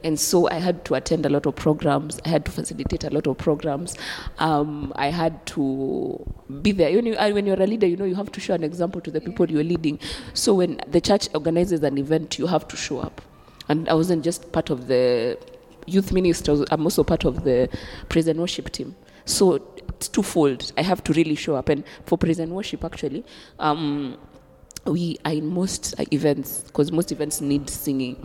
And 0.02 0.18
so 0.18 0.48
I 0.48 0.54
had 0.54 0.84
to 0.86 0.94
attend 0.94 1.26
a 1.26 1.28
lot 1.28 1.44
of 1.44 1.56
programs. 1.56 2.18
I 2.24 2.28
had 2.28 2.44
to 2.46 2.50
facilitate 2.50 3.04
a 3.04 3.10
lot 3.10 3.26
of 3.26 3.36
programs. 3.36 3.96
Um, 4.38 4.92
I 4.96 5.08
had 5.08 5.44
to 5.46 6.24
be 6.62 6.72
there. 6.72 6.92
When, 6.94 7.06
you, 7.06 7.14
uh, 7.16 7.30
when 7.30 7.46
you're 7.46 7.60
a 7.60 7.66
leader, 7.66 7.86
you 7.86 7.96
know, 7.96 8.04
you 8.04 8.14
have 8.14 8.32
to 8.32 8.40
show 8.40 8.54
an 8.54 8.64
example 8.64 9.00
to 9.02 9.10
the 9.10 9.20
people 9.20 9.50
you're 9.50 9.64
leading. 9.64 9.98
So 10.32 10.54
when 10.54 10.80
the 10.86 11.00
church 11.00 11.28
organizes 11.34 11.82
an 11.82 11.98
event, 11.98 12.38
you 12.38 12.46
have 12.46 12.66
to 12.68 12.76
show 12.76 13.00
up. 13.00 13.20
And 13.68 13.88
I 13.88 13.94
wasn't 13.94 14.24
just 14.24 14.50
part 14.52 14.70
of 14.70 14.86
the 14.86 15.36
youth 15.86 16.12
was- 16.12 16.64
I'm 16.70 16.82
also 16.84 17.04
part 17.04 17.24
of 17.24 17.44
the 17.44 17.68
praise 18.08 18.28
and 18.28 18.40
worship 18.40 18.70
team. 18.70 18.94
So 19.24 19.62
it's 19.88 20.08
twofold. 20.08 20.72
I 20.76 20.82
have 20.82 21.04
to 21.04 21.12
really 21.12 21.34
show 21.34 21.56
up. 21.56 21.68
And 21.68 21.84
for 22.06 22.16
praise 22.16 22.38
and 22.38 22.52
worship, 22.52 22.84
actually, 22.84 23.24
um, 23.58 24.16
we 24.86 25.18
are 25.24 25.32
in 25.32 25.46
most 25.46 25.94
events 26.12 26.62
because 26.62 26.90
most 26.90 27.12
events 27.12 27.40
need 27.40 27.68
singing. 27.68 28.24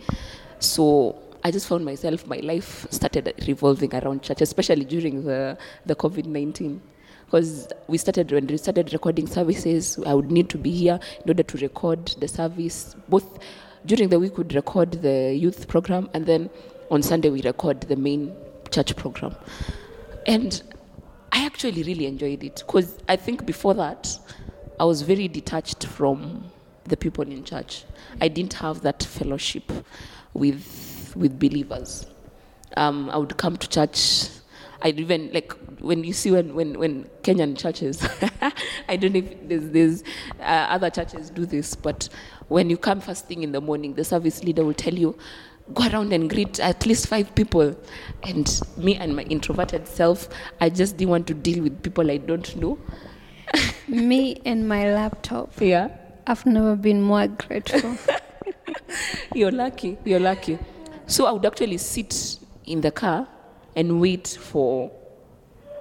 So 0.58 1.20
I 1.44 1.50
just 1.50 1.68
found 1.68 1.84
myself, 1.84 2.26
my 2.26 2.38
life 2.38 2.86
started 2.90 3.32
revolving 3.46 3.94
around 3.94 4.22
church, 4.22 4.40
especially 4.40 4.84
during 4.84 5.24
the, 5.24 5.58
the 5.84 5.94
COVID 5.94 6.26
19. 6.26 6.80
Because 7.26 7.68
we 7.88 7.98
started, 7.98 8.30
when 8.30 8.46
we 8.46 8.56
started 8.56 8.92
recording 8.92 9.26
services, 9.26 9.98
I 10.06 10.14
would 10.14 10.30
need 10.30 10.48
to 10.50 10.58
be 10.58 10.70
here 10.70 11.00
in 11.24 11.30
order 11.30 11.42
to 11.42 11.58
record 11.58 12.06
the 12.18 12.28
service. 12.28 12.94
Both 13.08 13.38
during 13.84 14.08
the 14.08 14.18
week, 14.18 14.38
we'd 14.38 14.54
record 14.54 14.92
the 15.02 15.34
youth 15.34 15.68
program, 15.68 16.08
and 16.14 16.24
then 16.24 16.50
on 16.90 17.02
Sunday, 17.02 17.30
we 17.30 17.42
record 17.42 17.80
the 17.82 17.96
main 17.96 18.34
church 18.70 18.94
program. 18.96 19.34
And 20.26 20.62
actually 21.56 21.82
really 21.84 22.04
enjoyed 22.04 22.44
it 22.44 22.62
because 22.66 22.98
I 23.08 23.16
think 23.16 23.46
before 23.46 23.72
that, 23.74 24.18
I 24.78 24.84
was 24.84 25.00
very 25.00 25.26
detached 25.26 25.86
from 25.86 26.44
the 26.84 26.98
people 26.98 27.24
in 27.24 27.44
church. 27.44 27.84
I 28.20 28.28
didn't 28.28 28.52
have 28.54 28.82
that 28.82 29.02
fellowship 29.02 29.72
with 30.34 31.14
with 31.16 31.38
believers. 31.38 32.04
Um, 32.76 33.08
I 33.08 33.16
would 33.16 33.38
come 33.38 33.56
to 33.56 33.66
church. 33.70 34.28
I'd 34.82 35.00
even 35.00 35.32
like 35.32 35.50
when 35.80 36.04
you 36.04 36.12
see 36.12 36.30
when 36.30 36.54
when, 36.54 36.78
when 36.78 37.04
Kenyan 37.22 37.56
churches. 37.56 38.06
I 38.88 38.96
don't 38.96 39.14
know 39.14 39.20
if 39.20 39.48
there's, 39.48 39.70
there's 39.70 40.04
uh, 40.38 40.66
other 40.76 40.90
churches 40.90 41.30
do 41.30 41.46
this, 41.46 41.74
but 41.74 42.10
when 42.48 42.68
you 42.68 42.76
come 42.76 43.00
first 43.00 43.26
thing 43.28 43.42
in 43.42 43.52
the 43.52 43.62
morning, 43.62 43.94
the 43.94 44.04
service 44.04 44.44
leader 44.44 44.62
will 44.62 44.74
tell 44.74 44.94
you, 44.94 45.16
go 45.74 45.88
around 45.88 46.12
and 46.12 46.28
greet 46.30 46.60
at 46.60 46.86
least 46.86 47.08
five 47.08 47.34
people. 47.34 47.76
And 48.22 48.60
me 48.76 48.96
and 48.96 49.16
my 49.16 49.22
introverted 49.22 49.86
self, 49.88 50.28
I 50.60 50.68
just 50.68 50.96
didn't 50.96 51.10
want 51.10 51.26
to 51.28 51.34
deal 51.34 51.62
with 51.62 51.82
people 51.82 52.10
I 52.10 52.18
don't 52.18 52.54
know. 52.56 52.78
Me 53.88 54.40
and 54.44 54.68
my 54.68 54.92
laptop. 54.92 55.60
Yeah. 55.60 55.88
I've 56.26 56.44
never 56.44 56.74
been 56.74 57.02
more 57.02 57.28
grateful. 57.28 57.96
You're 59.34 59.52
lucky. 59.52 59.96
You're 60.04 60.20
lucky. 60.20 60.58
So 61.06 61.26
I 61.26 61.30
would 61.32 61.46
actually 61.46 61.78
sit 61.78 62.40
in 62.64 62.80
the 62.80 62.90
car 62.90 63.28
and 63.76 64.00
wait 64.00 64.26
for 64.40 64.90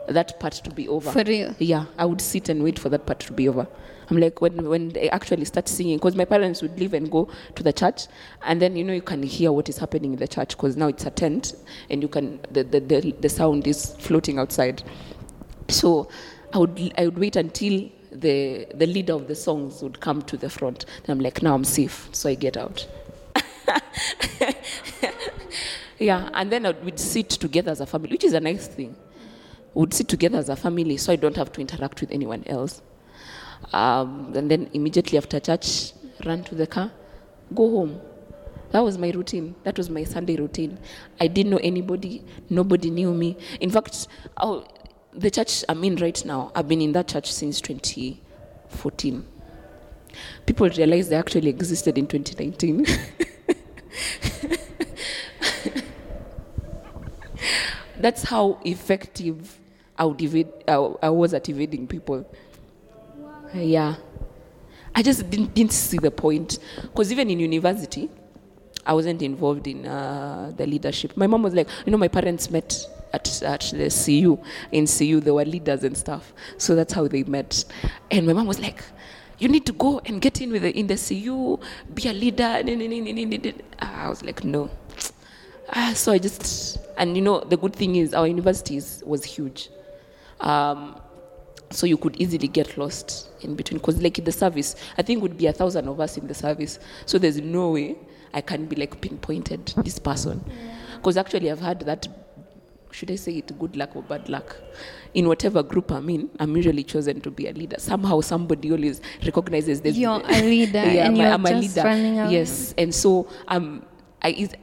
that 0.07 0.39
part 0.39 0.53
to 0.53 0.69
be 0.69 0.87
over. 0.87 1.11
For 1.11 1.23
real? 1.23 1.55
Yeah, 1.57 1.85
I 1.97 2.05
would 2.05 2.21
sit 2.21 2.49
and 2.49 2.63
wait 2.63 2.77
for 2.77 2.89
that 2.89 3.07
part 3.07 3.19
to 3.21 3.33
be 3.33 3.49
over. 3.49 3.67
I'm 4.09 4.17
like, 4.17 4.41
when, 4.41 4.67
when 4.67 4.89
they 4.89 5.09
actually 5.09 5.45
start 5.45 5.67
singing, 5.67 5.97
because 5.97 6.15
my 6.15 6.25
parents 6.25 6.61
would 6.61 6.79
leave 6.79 6.93
and 6.93 7.09
go 7.09 7.29
to 7.55 7.63
the 7.63 7.73
church, 7.73 8.07
and 8.43 8.61
then, 8.61 8.75
you 8.75 8.83
know, 8.83 8.93
you 8.93 9.01
can 9.01 9.23
hear 9.23 9.51
what 9.51 9.69
is 9.69 9.77
happening 9.77 10.13
in 10.13 10.19
the 10.19 10.27
church, 10.27 10.49
because 10.49 10.77
now 10.77 10.87
it's 10.87 11.05
a 11.05 11.11
tent, 11.11 11.55
and 11.89 12.01
you 12.01 12.07
can, 12.07 12.39
the, 12.51 12.63
the, 12.63 12.79
the, 12.79 13.11
the 13.19 13.29
sound 13.29 13.67
is 13.67 13.95
floating 13.99 14.39
outside. 14.39 14.83
So 15.69 16.09
I 16.53 16.59
would, 16.59 16.93
I 16.97 17.05
would 17.05 17.17
wait 17.17 17.35
until 17.35 17.89
the, 18.11 18.67
the 18.73 18.85
leader 18.85 19.13
of 19.13 19.27
the 19.27 19.35
songs 19.35 19.81
would 19.81 19.99
come 19.99 20.21
to 20.23 20.37
the 20.37 20.49
front. 20.49 20.85
And 21.03 21.09
I'm 21.09 21.19
like, 21.19 21.41
now 21.41 21.53
I'm 21.53 21.63
safe. 21.63 22.09
So 22.11 22.29
I 22.29 22.35
get 22.35 22.57
out. 22.57 22.87
yeah, 25.99 26.29
and 26.33 26.51
then 26.51 26.63
would 26.63 26.99
sit 26.99 27.29
together 27.29 27.71
as 27.71 27.81
a 27.81 27.85
family, 27.85 28.11
which 28.11 28.23
is 28.23 28.33
a 28.33 28.39
nice 28.39 28.67
thing. 28.67 28.95
We 29.73 29.81
would 29.81 29.93
sit 29.93 30.07
together 30.07 30.37
as 30.37 30.49
a 30.49 30.55
family 30.55 30.97
so 30.97 31.11
I 31.11 31.15
don't 31.17 31.35
have 31.35 31.51
to 31.53 31.61
interact 31.61 32.01
with 32.01 32.11
anyone 32.11 32.43
else. 32.47 32.81
Um, 33.73 34.33
and 34.35 34.49
then 34.49 34.69
immediately 34.73 35.17
after 35.17 35.39
church, 35.39 35.93
run 36.25 36.43
to 36.45 36.55
the 36.55 36.67
car, 36.67 36.91
go 37.53 37.69
home. 37.69 38.01
That 38.71 38.83
was 38.83 38.97
my 38.97 39.11
routine. 39.11 39.55
That 39.63 39.77
was 39.77 39.89
my 39.89 40.03
Sunday 40.03 40.35
routine. 40.35 40.79
I 41.19 41.27
didn't 41.27 41.51
know 41.51 41.59
anybody. 41.63 42.23
Nobody 42.49 42.89
knew 42.89 43.13
me. 43.13 43.37
In 43.61 43.69
fact, 43.69 44.07
oh, 44.37 44.65
the 45.13 45.31
church 45.31 45.63
I'm 45.69 45.83
in 45.83 45.95
right 45.97 46.25
now, 46.25 46.51
I've 46.53 46.67
been 46.67 46.81
in 46.81 46.91
that 46.93 47.07
church 47.07 47.31
since 47.31 47.61
2014. 47.61 49.25
People 50.45 50.69
realized 50.69 51.09
they 51.09 51.15
actually 51.15 51.49
existed 51.49 51.97
in 51.97 52.07
2019. 52.07 52.85
That's 57.97 58.23
how 58.23 58.59
effective 58.65 59.59
I, 59.97 60.05
evade, 60.19 60.49
I, 60.67 60.73
I 61.01 61.09
was 61.09 61.33
at 61.33 61.47
evading 61.49 61.87
people. 61.87 62.29
Yeah. 63.53 63.95
I 64.93 65.01
just 65.01 65.29
didn't, 65.29 65.53
didn't 65.53 65.73
see 65.73 65.97
the 65.97 66.11
point. 66.11 66.59
Because 66.81 67.11
even 67.11 67.29
in 67.29 67.39
university, 67.39 68.09
I 68.85 68.93
wasn't 68.93 69.21
involved 69.21 69.67
in 69.67 69.85
uh, 69.85 70.53
the 70.55 70.65
leadership. 70.65 71.17
My 71.17 71.27
mom 71.27 71.43
was 71.43 71.53
like, 71.53 71.67
you 71.85 71.91
know, 71.91 71.97
my 71.97 72.07
parents 72.07 72.49
met 72.49 72.87
at, 73.13 73.41
at 73.43 73.61
the 73.73 73.89
CU. 73.89 74.37
In 74.71 74.87
CU, 74.87 75.19
they 75.19 75.31
were 75.31 75.45
leaders 75.45 75.83
and 75.83 75.97
stuff. 75.97 76.33
So 76.57 76.75
that's 76.75 76.93
how 76.93 77.07
they 77.07 77.23
met. 77.23 77.65
And 78.11 78.25
my 78.27 78.33
mom 78.33 78.47
was 78.47 78.59
like, 78.59 78.83
you 79.39 79.49
need 79.49 79.65
to 79.65 79.73
go 79.73 80.01
and 80.05 80.21
get 80.21 80.39
in 80.39 80.51
with 80.51 80.61
the, 80.61 80.77
in 80.77 80.87
the 80.87 80.95
CU, 80.95 81.59
be 81.93 82.07
a 82.07 82.13
leader. 82.13 82.61
I 83.79 84.09
was 84.09 84.23
like, 84.23 84.43
no. 84.43 84.69
Ah, 85.73 85.91
so 85.95 86.11
I 86.11 86.19
just, 86.19 86.77
and 86.97 87.15
you 87.17 87.21
know, 87.23 87.41
the 87.41 87.57
good 87.57 87.75
thing 87.75 87.95
is 87.95 88.13
our 88.13 88.27
university 88.27 88.79
was 89.03 89.23
huge. 89.23 89.69
Um, 90.39 91.01
so 91.71 91.85
you 91.85 91.97
could 91.97 92.15
easily 92.21 92.47
get 92.47 92.77
lost 92.77 93.29
in 93.41 93.55
between. 93.55 93.79
Because 93.79 94.01
like 94.01 94.17
in 94.19 94.25
the 94.25 94.31
service 94.31 94.75
i 94.97 95.01
think 95.01 95.21
would 95.21 95.37
be 95.37 95.47
a 95.47 95.53
thousand 95.53 95.87
of 95.87 95.99
us 95.99 96.17
in 96.17 96.27
the 96.27 96.33
service. 96.33 96.79
So 97.05 97.17
there's 97.17 97.41
no 97.41 97.71
way 97.71 97.95
i 98.33 98.41
can 98.41 98.65
be 98.65 98.75
like 98.75 98.99
pinpointed 99.01 99.65
this 99.83 99.99
person. 99.99 100.43
Because 100.97 101.17
actually 101.17 101.49
i've 101.51 101.59
had 101.61 101.79
that 101.81 102.07
should 102.91 103.11
i 103.11 103.15
say 103.15 103.33
it 103.37 103.59
good 103.59 103.75
luck 103.75 103.95
or 103.95 104.03
bad 104.03 104.29
luck. 104.29 104.55
In 105.13 105.27
whatever 105.27 105.63
group 105.63 105.91
i'm 105.91 106.09
in 106.09 106.29
i'm 106.39 106.55
usually 106.55 106.83
chosen 106.83 107.21
to 107.21 107.31
be 107.31 107.47
a 107.47 107.51
leader. 107.53 107.77
Somehow 107.79 108.21
somebody 108.21 108.71
always 108.71 109.01
recognizes 109.25 109.81
this 109.81 109.95
You're 109.97 110.21
a 110.25 110.41
leader 110.41 110.79
yeah, 110.85 111.07
and 111.07 111.07
I'm, 111.07 111.15
a- 111.15 111.17
you're 111.17 111.27
I'm 111.33 111.45
a 111.45 111.59
leader. 111.61 111.83
running 111.83 112.15
yes. 112.31 112.73
and 112.77 112.93
so 112.93 113.27
um 113.47 113.83
i 114.21 114.29
is 114.31 114.53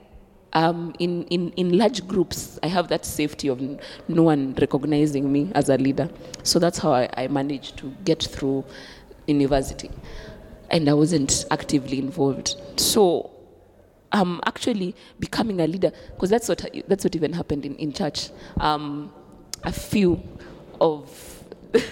um, 0.55 0.95
in, 0.99 1.25
in, 1.25 1.51
in 1.53 1.79
large 1.79 2.07
groups, 2.07 2.59
I 2.63 2.67
have 2.69 2.89
that 2.89 3.05
safety 3.05 3.49
of 3.49 3.61
n- 3.61 3.81
no 4.09 4.25
one 4.25 4.55
recognizing 4.61 5.33
me 5.33 5.51
as 5.55 5.69
a 5.69 5.77
leader. 5.77 6.11
So 6.43 6.59
that's 6.59 6.79
how 6.79 6.93
I, 6.93 7.09
I 7.17 7.29
managed 7.29 7.79
to 7.79 7.95
get 8.05 8.23
through 8.23 8.65
university. 9.27 9.91
And 10.71 10.89
I 10.89 10.95
wasn't 10.95 11.45
actively 11.51 11.99
involved. 11.99 12.57
So 12.77 13.31
um, 14.13 14.41
actually 14.47 14.95
becoming 15.19 15.61
a 15.61 15.67
leader, 15.67 15.93
because 16.15 16.31
that's 16.31 16.49
what, 16.49 16.67
that's 16.87 17.05
what 17.05 17.17
even 17.17 17.33
happened 17.33 17.65
in, 17.65 17.75
in 17.77 17.93
church. 17.93 18.29
Um, 18.59 19.13
a 19.65 19.73
few 19.73 20.23
of 20.81 21.45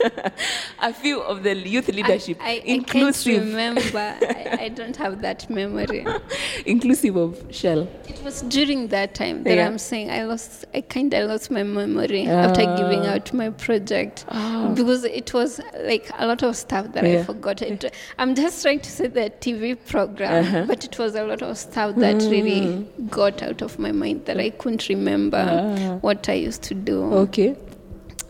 a 0.80 0.92
few 0.92 1.20
of 1.20 1.42
the 1.42 1.54
youth 1.56 1.88
leadership, 1.88 2.38
I, 2.40 2.50
I, 2.50 2.62
inclusive, 2.64 3.34
I 3.34 3.36
can't 3.38 3.48
remember. 3.48 3.98
I, 4.58 4.58
I 4.62 4.68
don't 4.68 4.96
have 4.96 5.20
that 5.22 5.48
memory. 5.50 6.06
inclusive 6.66 7.16
of 7.16 7.42
Shell. 7.50 7.88
It 8.08 8.22
was 8.24 8.42
during 8.42 8.88
that 8.88 9.14
time 9.14 9.42
that 9.44 9.56
Yeah. 9.56 9.66
I'm 9.66 9.78
saying 9.78 10.10
I 10.10 10.24
lost. 10.24 10.64
I 10.74 10.80
kind 10.82 11.12
of 11.14 11.28
lost 11.28 11.50
my 11.50 11.62
memory 11.62 12.26
after 12.26 12.62
giving 12.76 13.00
Ah. 13.06 13.14
out 13.14 13.32
my 13.32 13.50
project 13.50 14.24
because 14.26 15.04
it 15.04 15.32
was 15.34 15.60
like 15.84 16.10
a 16.18 16.26
lot 16.26 16.42
of 16.42 16.56
stuff 16.56 16.92
that 16.92 17.04
Yeah. 17.04 17.20
I 17.20 17.24
forgot. 17.24 17.62
It, 17.62 17.92
I'm 18.18 18.34
just 18.34 18.62
trying 18.62 18.80
to 18.80 18.90
say 18.90 19.06
the 19.08 19.30
TV 19.40 19.74
program, 19.74 20.44
Uh-huh. 20.44 20.64
but 20.66 20.84
it 20.84 20.98
was 20.98 21.14
a 21.14 21.24
lot 21.24 21.42
of 21.42 21.56
stuff 21.58 21.96
that 21.96 22.22
really 22.22 22.58
Mm. 22.58 23.10
got 23.10 23.42
out 23.42 23.62
of 23.62 23.78
my 23.78 23.92
mind 23.92 24.24
that 24.26 24.38
I 24.38 24.50
couldn't 24.50 24.88
remember 24.88 25.38
Ah. 25.48 25.98
what 26.00 26.28
I 26.28 26.34
used 26.34 26.62
to 26.64 26.74
do. 26.74 27.02
Okay. 27.24 27.56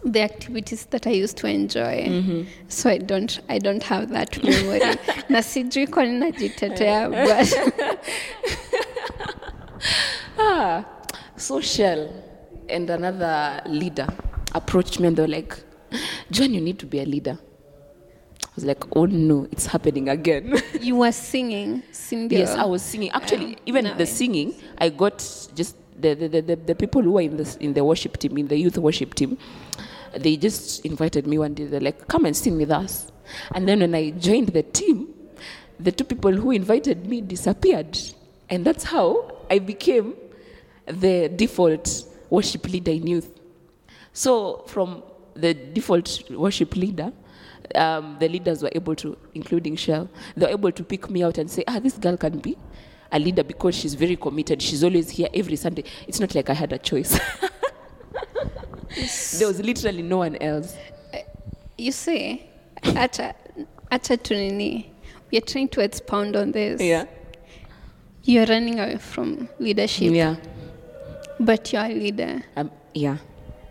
The 0.04 0.20
activities 0.22 0.86
that 0.90 1.06
I 1.06 1.10
used 1.10 1.36
to 1.38 1.46
enjoy. 1.46 2.06
Mm-hmm. 2.08 2.42
So 2.68 2.90
I 2.90 2.98
don't 2.98 3.40
I 3.48 3.58
don't 3.58 3.82
have 3.82 4.08
that 4.12 4.42
memory. 4.44 4.80
na 5.28 5.42
sijui 5.42 5.86
kwa 5.86 6.04
nini 6.04 6.18
najitetea 6.18 7.08
but 7.10 7.48
Ah, 10.38 10.84
so 11.36 11.60
Shell 11.60 12.08
and 12.68 12.90
another 12.90 13.60
leader 13.66 14.06
approached 14.54 15.00
me 15.00 15.08
and 15.08 15.16
they 15.16 15.22
were 15.22 15.28
like, 15.28 15.56
Joan, 16.30 16.54
you 16.54 16.60
need 16.60 16.78
to 16.78 16.86
be 16.86 17.00
a 17.00 17.04
leader. 17.04 17.38
I 18.44 18.48
was 18.54 18.64
like, 18.64 18.84
oh 18.96 19.06
no, 19.06 19.46
it's 19.50 19.66
happening 19.66 20.08
again. 20.08 20.60
you 20.80 20.96
were 20.96 21.12
singing, 21.12 21.82
Cindy. 21.92 22.36
yes, 22.36 22.54
I 22.54 22.64
was 22.64 22.82
singing. 22.82 23.10
Actually, 23.10 23.50
Yeah, 23.50 23.56
even 23.66 23.84
no, 23.84 23.94
the 23.94 24.06
singing, 24.06 24.54
I 24.78 24.88
got 24.90 25.18
just 25.54 25.76
the, 26.00 26.14
the, 26.14 26.28
the, 26.28 26.40
the, 26.42 26.56
the 26.56 26.74
people 26.74 27.02
who 27.02 27.12
were 27.12 27.20
in 27.20 27.36
the, 27.36 27.56
in 27.60 27.72
the 27.72 27.84
worship 27.84 28.16
team, 28.18 28.36
in 28.38 28.46
the 28.48 28.56
youth 28.56 28.78
worship 28.78 29.14
team, 29.14 29.38
they 30.18 30.36
just 30.36 30.84
invited 30.84 31.26
me 31.26 31.38
one 31.38 31.54
day. 31.54 31.64
They're 31.64 31.80
like, 31.80 32.08
come 32.08 32.24
and 32.24 32.36
sing 32.36 32.56
with 32.56 32.70
us. 32.70 33.10
And 33.54 33.68
then 33.68 33.80
when 33.80 33.94
I 33.94 34.10
joined 34.10 34.48
the 34.48 34.62
team, 34.62 35.08
the 35.78 35.92
two 35.92 36.04
people 36.04 36.32
who 36.32 36.50
invited 36.50 37.06
me 37.06 37.20
disappeared. 37.20 37.98
And 38.50 38.64
that's 38.64 38.84
how 38.84 39.36
I 39.50 39.58
became 39.58 40.14
the 40.86 41.28
default 41.28 42.04
worship 42.30 42.66
leader 42.68 42.92
in 42.92 43.06
youth. 43.06 43.38
So 44.12 44.64
from 44.66 45.02
the 45.34 45.54
default 45.54 46.30
worship 46.30 46.74
leader, 46.76 47.12
um, 47.74 48.16
the 48.18 48.28
leaders 48.28 48.62
were 48.62 48.70
able 48.74 48.94
to, 48.96 49.16
including 49.34 49.76
Shell, 49.76 50.08
they 50.36 50.46
were 50.46 50.52
able 50.52 50.72
to 50.72 50.82
pick 50.82 51.10
me 51.10 51.22
out 51.22 51.38
and 51.38 51.50
say, 51.50 51.64
ah, 51.68 51.78
this 51.78 51.98
girl 51.98 52.16
can 52.16 52.38
be 52.38 52.56
a 53.12 53.18
leader 53.18 53.42
because 53.42 53.74
she's 53.74 53.94
very 53.94 54.16
committed. 54.16 54.60
She's 54.60 54.82
always 54.84 55.10
here 55.10 55.28
every 55.32 55.56
Sunday. 55.56 55.84
It's 56.06 56.20
not 56.20 56.34
like 56.34 56.50
I 56.50 56.54
had 56.54 56.72
a 56.72 56.78
choice. 56.78 57.18
there 59.38 59.48
was 59.48 59.60
literally 59.60 60.02
no 60.02 60.18
one 60.18 60.36
else. 60.36 60.76
You 61.76 61.92
see, 61.92 62.48
acha 62.82 63.34
acha 63.90 64.16
tunini. 64.18 64.86
We 65.30 65.38
are 65.38 65.42
trying 65.42 65.68
to 65.68 65.80
expound 65.80 66.36
on 66.36 66.52
this. 66.52 66.80
Yeah. 66.80 67.04
You're 68.24 68.46
running 68.46 68.78
away 68.80 68.96
from 68.98 69.48
leadership, 69.58 70.12
Yeah. 70.12 70.36
but 71.40 71.72
you're 71.72 71.84
a 71.84 71.88
leader. 71.88 72.42
Um, 72.56 72.70
yeah. 72.94 73.18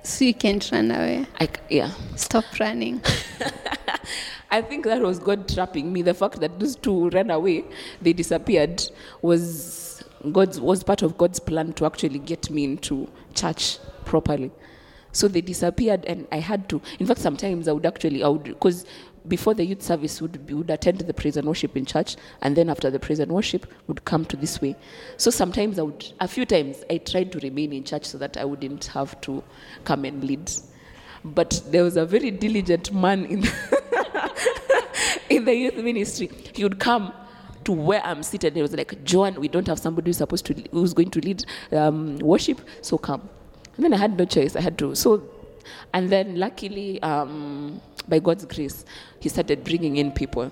So 0.03 0.23
you 0.25 0.33
can't 0.33 0.67
run 0.71 0.89
away. 0.91 1.25
I, 1.39 1.49
yeah. 1.69 1.91
Stop 2.15 2.45
running. 2.59 3.01
I 4.49 4.61
think 4.61 4.85
that 4.85 5.01
was 5.01 5.19
God 5.19 5.49
trapping 5.49 5.91
me. 5.91 6.01
The 6.01 6.13
fact 6.13 6.39
that 6.39 6.59
those 6.59 6.75
two 6.77 7.09
ran 7.09 7.29
away, 7.29 7.65
they 8.01 8.13
disappeared, 8.13 8.81
was 9.21 10.03
God's 10.31 10.59
was 10.61 10.83
part 10.83 11.01
of 11.01 11.17
God's 11.17 11.39
plan 11.39 11.73
to 11.73 11.85
actually 11.85 12.19
get 12.19 12.49
me 12.49 12.63
into 12.63 13.09
church 13.33 13.79
properly. 14.05 14.51
So 15.11 15.27
they 15.27 15.41
disappeared, 15.41 16.05
and 16.05 16.27
I 16.31 16.37
had 16.37 16.69
to. 16.69 16.81
In 16.99 17.07
fact, 17.07 17.19
sometimes 17.19 17.67
I 17.67 17.71
would 17.71 17.85
actually, 17.85 18.23
I 18.23 18.27
would, 18.27 18.43
because 18.43 18.85
before 19.27 19.53
the 19.53 19.65
youth 19.65 19.81
service 19.81 20.21
would 20.21 20.49
would 20.51 20.69
attend 20.69 20.99
the 20.99 21.13
praise 21.13 21.37
and 21.37 21.47
worship 21.47 21.75
in 21.75 21.85
church, 21.85 22.15
and 22.41 22.55
then 22.55 22.69
after 22.69 22.89
the 22.89 22.99
praise 22.99 23.19
and 23.19 23.31
worship 23.31 23.65
would 23.87 24.05
come 24.05 24.25
to 24.25 24.37
this 24.37 24.61
way. 24.61 24.75
So 25.17 25.31
sometimes 25.31 25.79
I 25.79 25.83
would, 25.83 26.13
a 26.19 26.27
few 26.27 26.45
times 26.45 26.83
I 26.89 26.97
tried 26.97 27.31
to 27.33 27.39
remain 27.39 27.73
in 27.73 27.83
church 27.83 28.05
so 28.05 28.17
that 28.19 28.37
I 28.37 28.45
wouldn't 28.45 28.85
have 28.85 29.19
to 29.21 29.43
come 29.83 30.05
and 30.05 30.23
lead. 30.23 30.51
But 31.23 31.61
there 31.67 31.83
was 31.83 31.97
a 31.97 32.05
very 32.05 32.31
diligent 32.31 32.93
man 32.93 33.25
in 33.25 33.43
in 35.29 35.45
the 35.45 35.55
youth 35.55 35.75
ministry. 35.77 36.29
He 36.53 36.63
would 36.63 36.79
come 36.79 37.13
to 37.65 37.71
where 37.73 38.01
I'm 38.05 38.23
seated. 38.23 38.55
He 38.55 38.61
was 38.61 38.73
like, 38.73 39.03
Joan, 39.03 39.39
we 39.39 39.47
don't 39.49 39.67
have 39.67 39.79
somebody 39.79 40.09
who's 40.09 40.17
supposed 40.17 40.45
to 40.45 40.53
who's 40.71 40.93
going 40.93 41.11
to 41.11 41.19
lead 41.19 41.43
um, 41.71 42.17
worship, 42.19 42.61
so 42.81 42.97
come. 42.97 43.29
And 43.77 43.85
then 43.85 43.93
I 43.93 43.97
had 43.97 44.17
no 44.17 44.25
choice. 44.25 44.55
I 44.55 44.61
had 44.61 44.77
to. 44.79 44.93
So, 44.95 45.23
and 45.93 46.09
then 46.09 46.35
luckily, 46.35 47.01
um, 47.01 47.79
by 48.07 48.19
God's 48.19 48.45
grace, 48.45 48.83
he 49.19 49.29
started 49.29 49.63
bringing 49.63 49.97
in 49.97 50.11
people. 50.11 50.51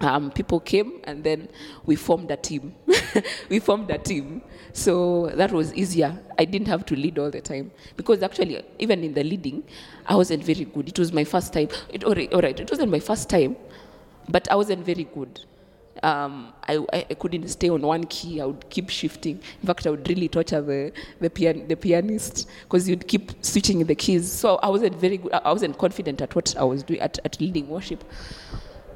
um, 0.00 0.30
people 0.30 0.60
came 0.60 1.00
and 1.04 1.22
then 1.22 1.48
we 1.84 1.96
formed 1.96 2.30
a 2.30 2.36
team. 2.36 2.74
we 3.48 3.58
formed 3.60 3.90
a 3.90 3.98
team. 3.98 4.42
So 4.72 5.26
that 5.34 5.52
was 5.52 5.74
easier. 5.74 6.18
I 6.38 6.44
didn't 6.44 6.68
have 6.68 6.86
to 6.86 6.96
lead 6.96 7.18
all 7.18 7.30
the 7.30 7.40
time 7.40 7.70
because 7.96 8.22
actually, 8.22 8.62
even 8.78 9.04
in 9.04 9.14
the 9.14 9.24
leading, 9.24 9.64
I 10.06 10.16
wasn't 10.16 10.42
very 10.44 10.64
good. 10.64 10.88
It 10.88 10.98
was 10.98 11.12
my 11.12 11.24
first 11.24 11.52
time. 11.52 11.68
It, 11.90 12.04
all, 12.04 12.14
right, 12.14 12.32
all 12.32 12.40
right, 12.40 12.58
it 12.58 12.70
wasn't 12.70 12.90
my 12.90 13.00
first 13.00 13.28
time, 13.28 13.56
but 14.28 14.50
I 14.50 14.54
wasn't 14.54 14.84
very 14.84 15.04
good. 15.04 15.40
Um, 16.02 16.52
I, 16.66 16.84
I 16.92 17.14
couldn't 17.14 17.46
stay 17.48 17.68
on 17.68 17.82
one 17.82 18.04
key. 18.04 18.40
I 18.40 18.46
would 18.46 18.70
keep 18.70 18.88
shifting. 18.88 19.40
In 19.60 19.66
fact, 19.66 19.86
I 19.86 19.90
would 19.90 20.08
really 20.08 20.28
torture 20.28 20.62
the 20.62 20.92
the, 21.20 21.28
pian, 21.28 21.68
the 21.68 21.76
pianist 21.76 22.48
because 22.62 22.88
you'd 22.88 23.06
keep 23.06 23.32
switching 23.44 23.84
the 23.84 23.94
keys. 23.94 24.30
So 24.30 24.56
I 24.62 24.68
wasn't 24.68 24.96
very 24.96 25.18
good. 25.18 25.32
I 25.32 25.52
wasn't 25.52 25.76
confident 25.76 26.22
at 26.22 26.34
what 26.34 26.56
I 26.56 26.64
was 26.64 26.82
doing 26.82 27.00
at, 27.00 27.18
at 27.24 27.40
leading 27.40 27.68
worship. 27.68 28.02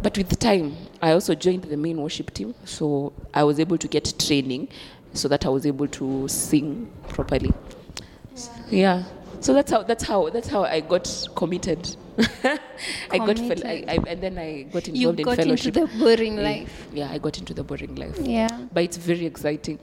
But 0.01 0.19
with 0.19 0.39
time, 0.39 0.77
I 1.01 1.13
also 1.13 1.35
joined 1.35 1.65
the 1.65 1.77
main 1.77 2.01
worship 2.01 2.33
team, 2.35 2.55
so 2.65 3.13
I 3.33 3.45
was 3.45 3.61
able 3.61 3.79
to 3.79 3.89
get 3.89 4.13
training, 4.19 4.69
so 5.13 5.29
that 5.29 5.47
I 5.47 5.49
was 5.49 5.67
able 5.67 5.89
to 5.89 6.29
sing 6.29 6.91
properly. 7.09 7.53
Yeah. 8.71 9.05
So 9.41 9.53
that's 9.55 9.71
how 9.71 9.83
that's 9.83 10.05
how 10.05 10.31
that's 10.31 10.49
how 10.49 10.65
I 10.65 10.81
got 10.81 11.29
committed. 11.37 11.97
I 13.11 13.19
got 13.19 13.39
fel- 13.39 13.67
I, 13.67 13.85
I, 13.89 13.99
and 14.07 14.21
then 14.21 14.39
I 14.39 14.63
got 14.63 14.87
You 14.89 15.11
involved 15.11 15.21
in 15.21 15.25
got 15.25 15.39
into 15.47 15.71
the 15.71 15.87
boring 15.99 16.37
life. 16.37 16.87
Yeah, 16.93 17.11
I 17.11 17.19
got 17.19 17.39
into 17.39 17.55
the 17.55 17.65
boring 17.65 17.95
life. 17.97 18.19
Yeah, 18.21 18.49
But 18.73 18.85
it's 18.85 18.97
very 18.97 19.27
exciting. 19.27 19.79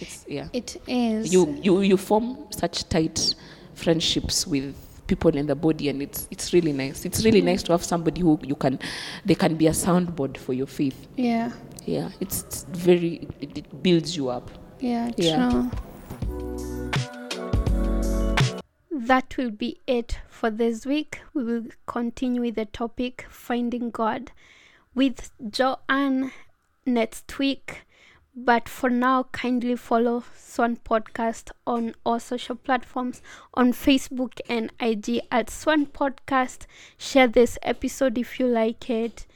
It's 0.00 0.24
yeah. 0.28 0.48
it 0.52 0.80
is. 0.86 1.32
You 1.32 1.56
you 1.62 1.80
you 1.82 1.96
form 1.96 2.46
such 2.50 2.88
tight 2.88 3.34
friendships 3.74 4.46
with 4.46 4.74
people 5.06 5.36
in 5.36 5.46
the 5.46 5.54
body 5.54 5.88
and 5.88 6.02
it's 6.02 6.26
it's 6.30 6.52
really 6.52 6.72
nice. 6.72 7.04
It's 7.04 7.24
really 7.24 7.42
mm. 7.42 7.46
nice 7.46 7.62
to 7.64 7.72
have 7.72 7.84
somebody 7.84 8.20
who 8.22 8.38
you 8.42 8.54
can 8.56 8.78
they 9.24 9.34
can 9.34 9.54
be 9.56 9.66
a 9.66 9.72
soundboard 9.72 10.36
for 10.36 10.52
your 10.52 10.66
faith. 10.66 11.06
Yeah, 11.16 11.52
Yeah. 11.84 12.10
It's, 12.20 12.42
it's 12.42 12.64
very 12.64 13.28
it, 13.40 13.58
it 13.58 13.82
builds 13.82 14.16
you 14.16 14.30
up. 14.30 14.50
yeah, 14.80 15.10
Yeah. 15.16 15.70
That 18.96 19.36
will 19.36 19.50
be 19.50 19.80
it 19.88 20.20
for 20.28 20.50
this 20.50 20.86
week. 20.86 21.20
We 21.34 21.42
will 21.42 21.64
continue 21.84 22.42
with 22.42 22.54
the 22.54 22.64
topic 22.64 23.26
Finding 23.28 23.90
God 23.90 24.30
with 24.94 25.32
Joan 25.50 26.30
next 26.86 27.36
week. 27.36 27.80
But 28.36 28.68
for 28.68 28.88
now, 28.88 29.24
kindly 29.32 29.74
follow 29.74 30.22
Swan 30.36 30.76
Podcast 30.76 31.50
on 31.66 31.96
all 32.06 32.20
social 32.20 32.54
platforms 32.54 33.20
on 33.54 33.72
Facebook 33.72 34.38
and 34.48 34.72
IG 34.78 35.22
at 35.28 35.50
Swan 35.50 35.86
Podcast. 35.86 36.66
Share 36.96 37.26
this 37.26 37.58
episode 37.62 38.16
if 38.16 38.38
you 38.38 38.46
like 38.46 38.88
it 38.88 39.26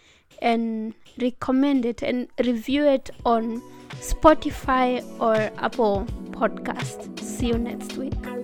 and 0.40 0.94
recommend 1.21 1.85
it 1.85 2.01
and 2.01 2.29
review 2.44 2.85
it 2.85 3.11
on 3.27 3.61
Spotify 3.97 5.05
or 5.21 5.35
Apple 5.59 6.07
Podcast. 6.31 7.18
See 7.18 7.49
you 7.49 7.59
next 7.59 7.97
week. 7.97 8.38